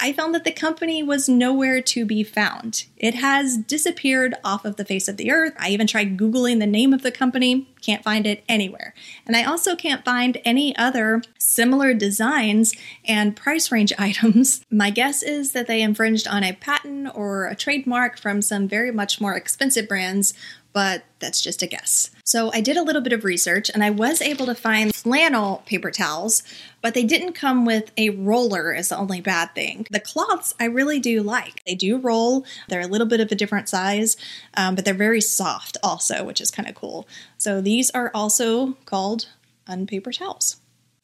I 0.00 0.12
found 0.12 0.34
that 0.34 0.44
the 0.44 0.52
company 0.52 1.02
was 1.02 1.28
nowhere 1.28 1.82
to 1.82 2.04
be 2.04 2.22
found. 2.22 2.84
It 2.96 3.16
has 3.16 3.56
disappeared 3.56 4.36
off 4.44 4.64
of 4.64 4.76
the 4.76 4.84
face 4.84 5.08
of 5.08 5.16
the 5.16 5.30
earth. 5.30 5.54
I 5.58 5.70
even 5.70 5.88
tried 5.88 6.16
Googling 6.16 6.60
the 6.60 6.66
name 6.66 6.92
of 6.92 7.02
the 7.02 7.10
company, 7.10 7.68
can't 7.82 8.04
find 8.04 8.24
it 8.24 8.44
anywhere. 8.48 8.94
And 9.26 9.36
I 9.36 9.42
also 9.42 9.74
can't 9.74 10.04
find 10.04 10.40
any 10.44 10.76
other 10.76 11.22
similar 11.38 11.94
designs 11.94 12.74
and 13.04 13.34
price 13.34 13.72
range 13.72 13.92
items. 13.98 14.62
My 14.70 14.90
guess 14.90 15.22
is 15.22 15.52
that 15.52 15.66
they 15.66 15.82
infringed 15.82 16.28
on 16.28 16.44
a 16.44 16.52
patent 16.52 17.10
or 17.14 17.46
a 17.46 17.56
trademark 17.56 18.18
from 18.18 18.40
some 18.40 18.68
very 18.68 18.92
much 18.92 19.20
more 19.20 19.34
expensive 19.34 19.88
brands 19.88 20.32
but 20.78 21.02
that's 21.18 21.42
just 21.42 21.60
a 21.60 21.66
guess. 21.66 22.08
So 22.22 22.52
I 22.54 22.60
did 22.60 22.76
a 22.76 22.84
little 22.84 23.02
bit 23.02 23.12
of 23.12 23.24
research 23.24 23.68
and 23.68 23.82
I 23.82 23.90
was 23.90 24.22
able 24.22 24.46
to 24.46 24.54
find 24.54 24.94
flannel 24.94 25.64
paper 25.66 25.90
towels, 25.90 26.44
but 26.82 26.94
they 26.94 27.02
didn't 27.02 27.32
come 27.32 27.64
with 27.64 27.90
a 27.96 28.10
roller, 28.10 28.72
is 28.72 28.90
the 28.90 28.96
only 28.96 29.20
bad 29.20 29.56
thing. 29.56 29.88
The 29.90 29.98
cloths 29.98 30.54
I 30.60 30.66
really 30.66 31.00
do 31.00 31.20
like. 31.20 31.64
They 31.64 31.74
do 31.74 31.96
roll, 31.96 32.46
they're 32.68 32.80
a 32.80 32.86
little 32.86 33.08
bit 33.08 33.18
of 33.18 33.32
a 33.32 33.34
different 33.34 33.68
size, 33.68 34.16
um, 34.56 34.76
but 34.76 34.84
they're 34.84 34.94
very 34.94 35.20
soft 35.20 35.76
also, 35.82 36.22
which 36.22 36.40
is 36.40 36.52
kind 36.52 36.68
of 36.68 36.76
cool. 36.76 37.08
So 37.38 37.60
these 37.60 37.90
are 37.90 38.12
also 38.14 38.74
called 38.84 39.26
unpaper 39.66 40.12
towels. 40.12 40.58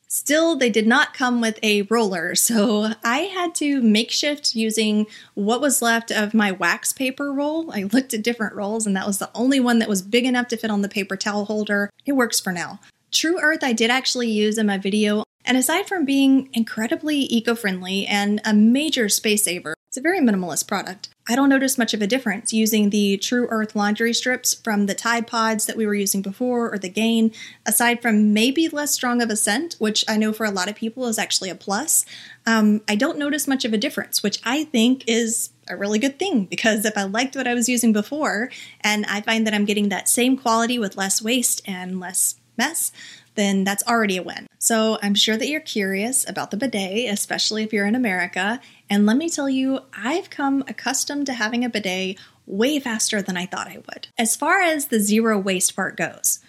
Still, 0.08 0.56
they 0.56 0.70
did 0.70 0.87
not 0.87 1.12
come 1.12 1.40
with 1.40 1.58
a 1.62 1.82
roller, 1.82 2.34
so 2.34 2.92
I 3.02 3.18
had 3.18 3.54
to 3.56 3.82
makeshift 3.82 4.54
using 4.54 5.06
what 5.34 5.61
was 5.61 5.82
left 5.82 6.11
of 6.12 6.34
my 6.34 6.52
wax 6.52 6.92
paper 6.92 7.32
roll. 7.32 7.73
I 7.73 7.84
looked 7.84 8.14
at 8.14 8.23
different 8.23 8.54
rolls, 8.54 8.87
and 8.87 8.94
that 8.96 9.06
was 9.06 9.18
the 9.18 9.30
only 9.34 9.58
one 9.61 9.80
that 9.80 9.88
was 9.88 10.02
big 10.02 10.25
enough 10.25 10.49
to 10.49 10.56
fit 10.56 10.70
on 10.70 10.82
the 10.82 10.88
paper 10.88 11.16
towel 11.16 11.46
holder. 11.46 11.90
It 12.06 12.12
works 12.12 12.38
for 12.38 12.52
now. 12.52 12.80
Tru 13.11 13.40
Earth, 13.40 13.62
I 13.62 13.73
did 13.73 13.90
actually 13.90 14.30
use 14.30 14.58
in 14.58 14.66
my 14.66 14.78
video, 14.78 15.25
and 15.45 15.57
aside 15.57 15.87
from 15.87 16.05
being 16.05 16.49
incredibly 16.53 17.19
eco 17.19 17.55
friendly 17.55 18.07
and 18.07 18.41
a 18.45 18.55
major 18.55 19.09
space 19.09 19.45
saver, 19.45 19.75
it's 19.95 19.99
a 20.01 20.01
very 20.01 20.19
minimalist 20.19 20.67
product. 20.67 21.09
I 21.29 21.37
don't 21.37 21.49
notice 21.49 21.79
much 21.79 21.95
of 21.95 22.03
a 22.03 22.07
difference 22.09 22.53
using 22.53 22.91
the 22.91 23.17
Tru 23.17 23.47
Earth 23.49 23.77
laundry 23.77 24.13
strips 24.13 24.53
from 24.53 24.87
the 24.87 24.95
Tide 24.95 25.29
Pods 25.29 25.67
that 25.67 25.77
we 25.77 25.87
were 25.87 25.95
using 25.95 26.21
before 26.21 26.75
or 26.75 26.79
the 26.79 26.89
Gain, 26.89 27.31
aside 27.65 28.03
from 28.03 28.33
maybe 28.33 28.69
less 28.69 28.93
strong 28.93 29.23
of 29.23 29.31
a 29.31 29.37
scent, 29.37 29.77
which 29.79 30.05
I 30.09 30.17
know 30.17 30.33
for 30.33 30.45
a 30.45 30.51
lot 30.51 30.69
of 30.69 30.75
people 30.75 31.07
is 31.07 31.17
actually 31.17 31.49
a 31.49 31.55
plus. 31.55 32.05
Um, 32.45 32.83
I 32.89 32.97
don't 32.97 33.19
notice 33.19 33.47
much 33.47 33.65
of 33.65 33.73
a 33.73 33.79
difference, 33.79 34.21
which 34.21 34.41
I 34.45 34.65
think 34.65 35.05
is 35.07 35.51
a 35.69 35.77
really 35.77 36.01
good 36.01 36.19
thing 36.19 36.47
because 36.47 36.85
if 36.85 36.99
I 36.99 37.05
liked 37.05 37.37
what 37.37 37.47
I 37.47 37.55
was 37.55 37.69
using 37.69 37.93
before 37.93 38.51
and 38.81 39.07
I 39.07 39.21
find 39.21 39.47
that 39.47 39.55
I'm 39.55 39.65
getting 39.65 39.91
that 39.91 40.09
same 40.09 40.37
quality 40.37 40.77
with 40.77 40.97
less 40.97 41.23
waste 41.23 41.63
and 41.69 42.01
less 42.01 42.35
mess, 42.59 42.91
then 43.35 43.64
that's 43.64 43.87
already 43.87 44.17
a 44.17 44.23
win. 44.23 44.47
So 44.59 44.99
I'm 45.03 45.14
sure 45.14 45.37
that 45.37 45.49
you're 45.49 45.61
curious 45.61 46.29
about 46.29 46.50
the 46.50 46.57
bidet, 46.57 47.12
especially 47.12 47.62
if 47.62 47.73
you're 47.73 47.87
in 47.87 47.95
America. 47.95 48.61
And 48.88 49.07
let 49.07 49.17
me 49.17 49.29
tell 49.29 49.49
you, 49.49 49.81
I've 49.97 50.31
come 50.31 50.64
accustomed 50.69 51.26
to 51.26 51.35
having 51.35 51.64
a 51.64 51.69
bidet 51.69 52.19
way 52.47 52.79
faster 52.81 53.23
than 53.23 53.37
I 53.37 53.47
thought 53.47 53.69
I 53.69 53.76
would. 53.76 54.09
As 54.19 54.37
far 54.37 54.61
as 54.61 54.87
the 54.87 55.00
zero 55.00 55.38
waste 55.38 55.75
part 55.75 55.97
goes, 55.97 56.41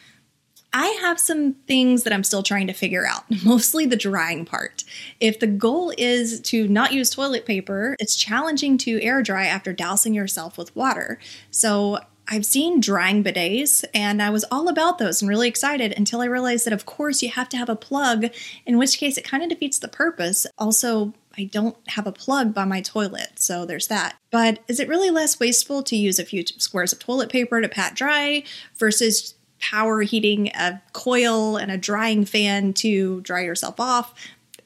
I 0.77 0.87
have 1.01 1.21
some 1.21 1.53
things 1.67 2.03
that 2.03 2.11
I'm 2.11 2.25
still 2.25 2.43
trying 2.43 2.67
to 2.67 2.73
figure 2.73 3.05
out, 3.07 3.23
mostly 3.45 3.85
the 3.85 3.95
drying 3.95 4.43
part. 4.43 4.83
If 5.21 5.39
the 5.39 5.47
goal 5.47 5.93
is 5.97 6.41
to 6.41 6.67
not 6.67 6.91
use 6.91 7.09
toilet 7.09 7.45
paper, 7.45 7.95
it's 7.97 8.15
challenging 8.15 8.77
to 8.79 9.01
air 9.01 9.23
dry 9.23 9.45
after 9.45 9.71
dousing 9.71 10.13
yourself 10.13 10.57
with 10.57 10.75
water. 10.75 11.17
So 11.49 11.99
I've 12.27 12.45
seen 12.45 12.79
drying 12.79 13.23
bidets 13.23 13.85
and 13.93 14.21
I 14.21 14.29
was 14.29 14.45
all 14.51 14.67
about 14.67 14.97
those 14.97 15.21
and 15.21 15.29
really 15.29 15.47
excited 15.47 15.93
until 15.95 16.21
I 16.21 16.25
realized 16.25 16.65
that, 16.65 16.73
of 16.73 16.85
course, 16.85 17.21
you 17.21 17.29
have 17.29 17.49
to 17.49 17.57
have 17.57 17.69
a 17.69 17.75
plug, 17.75 18.27
in 18.65 18.77
which 18.77 18.97
case 18.97 19.17
it 19.17 19.23
kind 19.23 19.43
of 19.43 19.49
defeats 19.49 19.79
the 19.79 19.87
purpose. 19.87 20.47
Also, 20.57 21.13
I 21.37 21.43
don't 21.45 21.77
have 21.89 22.07
a 22.07 22.11
plug 22.11 22.53
by 22.53 22.65
my 22.65 22.81
toilet, 22.81 23.39
so 23.39 23.65
there's 23.65 23.87
that. 23.87 24.15
But 24.31 24.59
is 24.67 24.79
it 24.79 24.87
really 24.87 25.09
less 25.09 25.39
wasteful 25.39 25.83
to 25.83 25.95
use 25.95 26.17
a 26.17 26.25
few 26.25 26.45
squares 26.45 26.93
of 26.93 26.99
toilet 26.99 27.29
paper 27.29 27.61
to 27.61 27.69
pat 27.69 27.93
dry 27.93 28.43
versus 28.75 29.35
power 29.59 30.01
heating 30.01 30.47
a 30.49 30.81
coil 30.93 31.57
and 31.57 31.71
a 31.71 31.77
drying 31.77 32.25
fan 32.25 32.73
to 32.73 33.21
dry 33.21 33.41
yourself 33.41 33.79
off? 33.79 34.13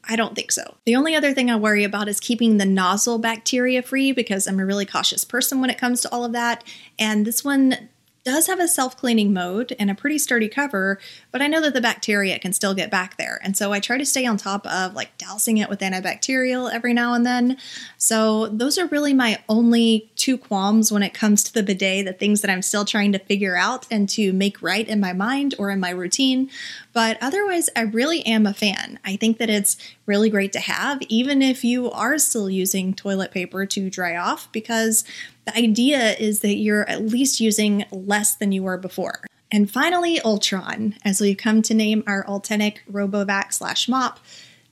I 0.10 0.16
don't 0.16 0.36
think 0.36 0.52
so. 0.52 0.76
The 0.86 0.96
only 0.96 1.16
other 1.16 1.34
thing 1.36 1.52
I 1.52 1.56
worry 1.56 1.84
about 1.84 2.08
is 2.08 2.20
keeping 2.20 2.58
the 2.58 2.66
nozzle 2.66 3.20
bacteria 3.20 3.84
free 3.84 4.12
because 4.12 4.48
I'm 4.48 4.60
a 4.60 4.66
really 4.66 4.86
cautious 4.86 5.24
person 5.24 5.62
when 5.62 5.70
it 5.70 5.78
comes 5.78 6.02
to 6.02 6.12
all 6.12 6.26
of 6.26 6.32
that. 6.32 6.64
And 6.98 7.28
this 7.28 7.44
one 7.44 7.90
does 8.24 8.48
have 8.48 8.60
a 8.60 8.68
self 8.68 8.98
cleaning 8.98 9.34
mode 9.34 9.76
and 9.80 9.90
a 9.90 9.96
pretty 9.96 10.18
sturdy 10.18 10.48
cover, 10.48 11.00
but 11.32 11.42
I 11.42 11.48
know 11.48 11.62
that 11.62 11.74
the 11.74 11.82
bacteria 11.82 12.38
can 12.40 12.54
still 12.54 12.74
get 12.74 12.92
back 12.92 13.18
there. 13.18 13.40
And 13.44 13.56
so 13.56 13.72
I 13.72 13.80
try 13.80 13.98
to 13.98 14.06
stay 14.06 14.26
on 14.26 14.38
top 14.38 14.66
of 14.68 14.94
like 14.94 15.18
dousing 15.18 15.58
it 15.58 15.70
with 15.70 15.80
antibacterial 15.80 16.72
every 16.72 16.94
now 16.94 17.14
and 17.14 17.26
then. 17.26 17.58
So 17.98 18.48
those 18.48 18.78
are 18.78 18.88
really 18.88 19.14
my 19.14 19.42
only 19.48 20.10
two 20.16 20.38
qualms 20.38 20.92
when 20.92 21.04
it 21.04 21.14
comes 21.14 21.44
to 21.46 21.54
the 21.54 21.64
bidet, 21.64 22.06
the 22.06 22.14
things 22.14 22.42
that 22.42 22.52
I'm 22.52 22.62
still 22.62 22.86
trying 22.86 23.12
to 23.14 23.20
figure 23.20 23.56
out 23.56 23.86
and 23.92 24.08
to 24.10 24.34
make 24.34 24.62
right 24.62 24.88
in 24.88 25.00
my 25.00 25.14
mind 25.14 25.56
or 25.58 25.70
in 25.70 25.80
my 25.80 25.92
routine. 25.92 26.50
But 26.94 27.18
otherwise, 27.22 27.70
I 27.76 27.82
really 27.82 28.26
am 28.26 28.46
a 28.46 28.54
fan. 28.54 29.00
I 29.06 29.16
think 29.16 29.38
that 29.38 29.50
it's 29.50 29.78
really 30.06 30.30
great 30.30 30.52
to 30.54 30.60
have, 30.60 31.02
even 31.04 31.42
if 31.42 31.64
you 31.64 31.90
are 31.92 32.18
still 32.18 32.50
using 32.50 32.94
toilet 32.94 33.32
paper 33.32 33.66
to 33.68 33.90
dry 33.90 34.16
off, 34.18 34.52
because 34.52 35.04
the 35.50 35.58
idea 35.58 36.14
is 36.14 36.42
that 36.42 36.56
you're 36.56 36.88
at 36.88 37.06
least 37.06 37.40
using 37.40 37.86
less 37.92 38.36
than 38.36 38.52
you 38.52 38.64
were 38.64 38.78
before. 38.78 39.26
And 39.52 39.70
finally, 39.70 40.22
Ultron, 40.22 40.96
as 41.04 41.20
we 41.20 41.34
come 41.34 41.62
to 41.64 41.74
name 41.74 42.04
our 42.06 42.24
Ultenic 42.26 42.78
RoboVac 42.92 43.54
slash 43.54 43.88
mop. 43.88 44.20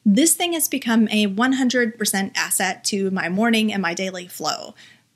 This 0.06 0.36
thing 0.36 0.54
has 0.54 0.68
become 0.68 1.08
a 1.10 1.28
100% 1.28 2.32
asset 2.38 2.84
to 2.86 3.12
my 3.12 3.28
morning 3.28 3.74
and 3.74 3.82
my 3.82 3.94
daily 3.94 4.28
flow. 4.28 4.76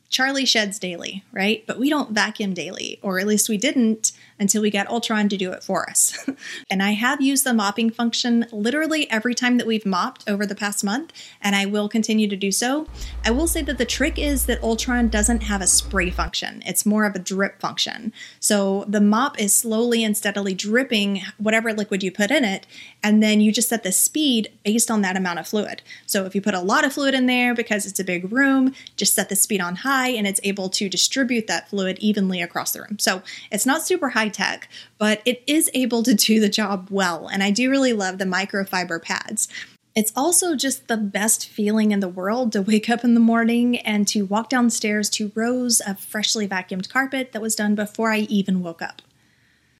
Charlie 0.10 0.46
sheds 0.46 0.80
daily, 0.80 1.24
right? 1.32 1.64
But 1.68 1.80
we 1.80 1.90
don't 1.90 2.12
vacuum 2.12 2.54
daily, 2.54 3.00
or 3.02 3.20
at 3.20 3.28
least 3.28 3.48
we 3.48 3.58
didn't 3.58 4.12
until 4.42 4.64
we 4.64 4.72
got 4.72 4.88
Ultron 4.88 5.30
to 5.30 5.38
do 5.38 5.52
it 5.52 5.64
for 5.64 5.88
us. 5.88 6.28
and 6.70 6.82
I 6.82 6.92
have 6.92 7.22
used 7.22 7.44
the 7.44 7.54
mopping 7.54 7.92
function 7.92 8.48
literally 8.52 9.10
every 9.12 9.36
time 9.36 9.58
that 9.58 9.68
we've 9.68 9.86
mopped 9.86 10.28
over 10.28 10.48
the 10.48 10.56
past 10.56 10.84
month, 10.84 11.14
and 11.42 11.56
I 11.56 11.68
will 11.68 11.88
continue 11.88 12.28
to 12.28 12.36
do 12.36 12.52
so. 12.52 12.88
I 13.24 13.30
will 13.30 13.48
say 13.48 13.62
that 13.62 13.78
the 13.78 13.86
trick 13.86 14.18
is 14.18 14.48
that 14.48 14.62
Ultron 14.64 15.10
doesn't 15.10 15.44
have 15.44 15.62
a 15.62 15.68
spray 15.68 16.10
function, 16.10 16.64
it's 16.66 16.86
more 16.86 17.06
of 17.06 17.16
a 17.16 17.20
drip 17.20 17.60
function. 17.62 18.12
So 18.40 18.84
the 18.88 19.00
mop 19.00 19.40
is 19.40 19.56
slowly 19.56 20.04
and 20.04 20.18
steadily 20.18 20.56
dripping 20.56 21.22
whatever 21.38 21.72
liquid 21.72 22.02
you 22.02 22.12
put 22.12 22.32
in 22.32 22.44
it, 22.44 22.66
and 23.04 23.22
then 23.22 23.42
you 23.42 23.52
just 23.52 23.70
set 23.70 23.84
the 23.84 23.92
speed 23.92 24.52
based 24.66 24.90
on 24.90 25.02
that 25.02 25.16
amount 25.16 25.38
of 25.38 25.48
fluid. 25.48 25.84
So 26.08 26.26
if 26.26 26.34
you 26.34 26.42
put 26.42 26.56
a 26.56 26.60
lot 26.60 26.84
of 26.84 26.94
fluid 26.94 27.14
in 27.14 27.28
there 27.28 27.54
because 27.54 27.86
it's 27.86 28.00
a 28.00 28.04
big 28.04 28.32
room, 28.32 28.74
just 28.98 29.14
set 29.14 29.30
the 29.30 29.36
speed 29.36 29.62
on 29.62 29.78
high 29.78 30.10
and 30.10 30.26
it's 30.26 30.42
able 30.44 30.70
to 30.70 30.90
distribute 30.90 31.46
that 31.46 31.70
fluid 31.70 32.00
evenly 32.00 32.42
across 32.42 32.72
the 32.72 32.82
room. 32.82 32.98
So 32.98 33.22
it's 33.52 33.68
not 33.68 33.86
super 33.86 34.10
high 34.10 34.31
tech, 34.32 34.68
but 34.98 35.22
it 35.26 35.44
is 35.46 35.70
able 35.74 36.04
to 36.04 36.14
do 36.14 36.40
the 36.40 36.50
job 36.50 36.88
well. 36.90 37.28
And 37.28 37.44
I 37.44 37.52
do 37.52 37.70
really 37.70 37.94
love 37.94 38.18
the 38.18 38.26
microfiber 38.26 39.02
pads. 39.02 39.48
It's 39.94 40.14
also 40.16 40.56
just 40.56 40.88
the 40.88 40.98
best 40.98 41.48
feeling 41.48 41.92
in 41.92 42.00
the 42.00 42.08
world 42.08 42.54
to 42.54 42.62
wake 42.62 42.90
up 42.90 43.04
in 43.04 43.14
the 43.14 43.20
morning 43.20 43.78
and 43.80 44.08
to 44.08 44.26
walk 44.26 44.50
downstairs 44.50 45.10
to 45.12 45.32
rows 45.36 45.82
of 45.82 46.00
freshly 46.00 46.48
vacuumed 46.48 46.90
carpet 46.90 47.34
that 47.34 47.42
was 47.42 47.56
done 47.56 47.76
before 47.76 48.10
I 48.12 48.20
even 48.20 48.64
woke 48.64 48.82
up. 48.82 49.02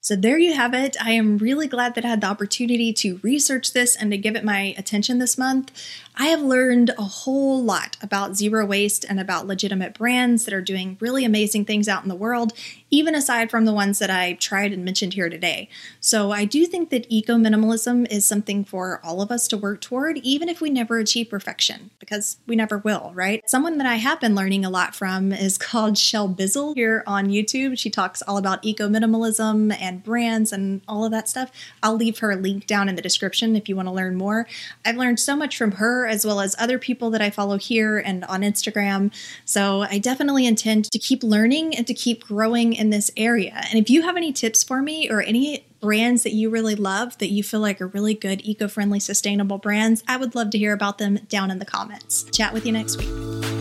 So 0.04 0.16
there 0.16 0.40
you 0.40 0.56
have 0.56 0.74
it. 0.74 0.98
I 1.00 1.12
am 1.12 1.38
really 1.38 1.68
glad 1.68 1.94
that 1.94 2.04
I 2.04 2.08
had 2.08 2.22
the 2.22 2.28
opportunity 2.28 2.92
to 2.92 3.20
research 3.22 3.72
this 3.72 3.96
and 3.96 4.10
to 4.10 4.18
give 4.18 4.36
it 4.36 4.44
my 4.44 4.74
attention 4.76 5.20
this 5.20 5.38
month. 5.38 5.72
I 6.16 6.26
have 6.26 6.42
learned 6.42 6.90
a 6.98 7.04
whole 7.04 7.64
lot 7.64 7.98
about 8.02 8.36
zero 8.36 8.66
waste 8.66 9.06
and 9.08 9.20
about 9.20 9.46
legitimate 9.46 9.94
brands 9.94 10.46
that 10.46 10.56
are 10.56 10.62
doing 10.62 10.98
really 11.00 11.24
amazing 11.24 11.66
things 11.66 11.88
out 11.88 12.02
in 12.02 12.10
the 12.10 12.16
world, 12.16 12.52
even 12.92 13.16
aside 13.16 13.50
from 13.50 13.64
the 13.64 13.74
ones 13.74 14.00
that 14.00 14.10
I 14.10 14.34
tried 14.34 14.74
and 14.74 14.84
mentioned 14.84 15.14
here 15.14 15.30
today. 15.30 15.70
So 16.02 16.32
I 16.32 16.44
do 16.44 16.66
think 16.66 16.90
that 16.90 17.08
eco 17.10 17.36
minimalism 17.36 18.06
is 18.12 18.26
something 18.26 18.66
for 18.66 19.00
all 19.04 19.22
of 19.22 19.32
us 19.32 19.48
to 19.48 19.58
work 19.58 19.80
toward, 19.80 20.18
even 20.18 20.50
if 20.50 20.60
we 20.60 20.70
never 20.70 21.00
achieve 21.00 21.30
perfection, 21.30 21.92
because 22.00 22.38
we 22.46 22.58
never 22.58 22.78
will, 22.80 23.12
right? 23.16 23.42
Someone 23.50 23.78
that 23.78 23.88
I 23.88 23.96
have 23.96 24.20
been 24.20 24.36
learning 24.36 24.66
a 24.66 24.70
lot 24.70 24.94
from 24.94 25.32
is 25.32 25.58
called 25.72 25.96
Shelbizleee 25.96 26.76
here 26.76 27.04
on 27.08 27.28
YouTube. 27.28 27.80
She 27.80 27.90
talks 27.90 28.22
all 28.22 28.38
about 28.38 28.64
eco 28.64 28.90
minimalism 28.90 29.76
and 29.80 30.04
brands 30.04 30.52
and 30.52 30.82
all 30.88 31.06
of 31.06 31.12
that 31.12 31.30
stuff. 31.30 31.52
I'll 31.82 31.96
leave 31.96 32.20
her 32.20 32.36
link 32.36 32.68
down 32.68 32.90
in 32.90 32.96
the 32.96 33.02
description 33.02 33.56
if 33.56 33.70
you 33.70 33.76
want 33.76 33.88
to 33.88 33.94
learn 33.94 34.16
more. 34.16 34.48
I've 34.86 34.98
learned 34.98 35.20
so 35.20 35.36
much 35.36 35.58
from 35.58 35.74
her 35.74 36.06
as 36.06 36.26
well 36.26 36.42
as 36.42 36.56
other 36.60 36.78
people 36.78 37.10
that 37.12 37.22
I 37.22 37.30
follow 37.30 37.58
here 37.58 38.00
and 38.00 38.26
on 38.26 38.42
Instagram. 38.42 39.14
So 39.46 39.82
I 39.82 39.98
definitely 39.98 40.46
intend 40.46 40.86
to 40.92 41.00
keep 41.00 41.24
learning 41.24 41.78
and 41.78 41.88
to 41.88 41.94
keep 41.94 42.26
growing 42.26 42.78
in 42.82 42.90
this 42.90 43.12
area. 43.16 43.62
And 43.70 43.80
if 43.80 43.90
you 43.90 44.02
have 44.02 44.18
any 44.18 44.34
tips 44.34 44.64
for 44.64 44.82
me 44.82 45.10
or 45.10 45.22
any 45.22 45.66
brands 45.80 46.24
that 46.24 46.34
you 46.34 46.50
really 46.50 46.76
love 46.76 47.18
that 47.20 47.30
you 47.30 47.44
feel 47.44 47.60
like 47.60 47.80
are 47.80 47.88
really 47.88 48.16
good, 48.16 48.42
eco 48.44 48.68
friendly, 48.68 49.00
sustainable 49.00 49.60
brands, 49.60 50.04
I 50.08 50.18
would 50.18 50.36
love 50.36 50.50
to 50.50 50.58
hear 50.58 50.74
about 50.74 50.98
them 50.98 51.20
down 51.30 51.52
in 51.52 51.60
the 51.60 51.66
comments. 51.66 52.24
Chat 52.24 52.54
with 52.54 52.66
you 52.66 52.72
next 52.72 52.98
week. 52.98 53.61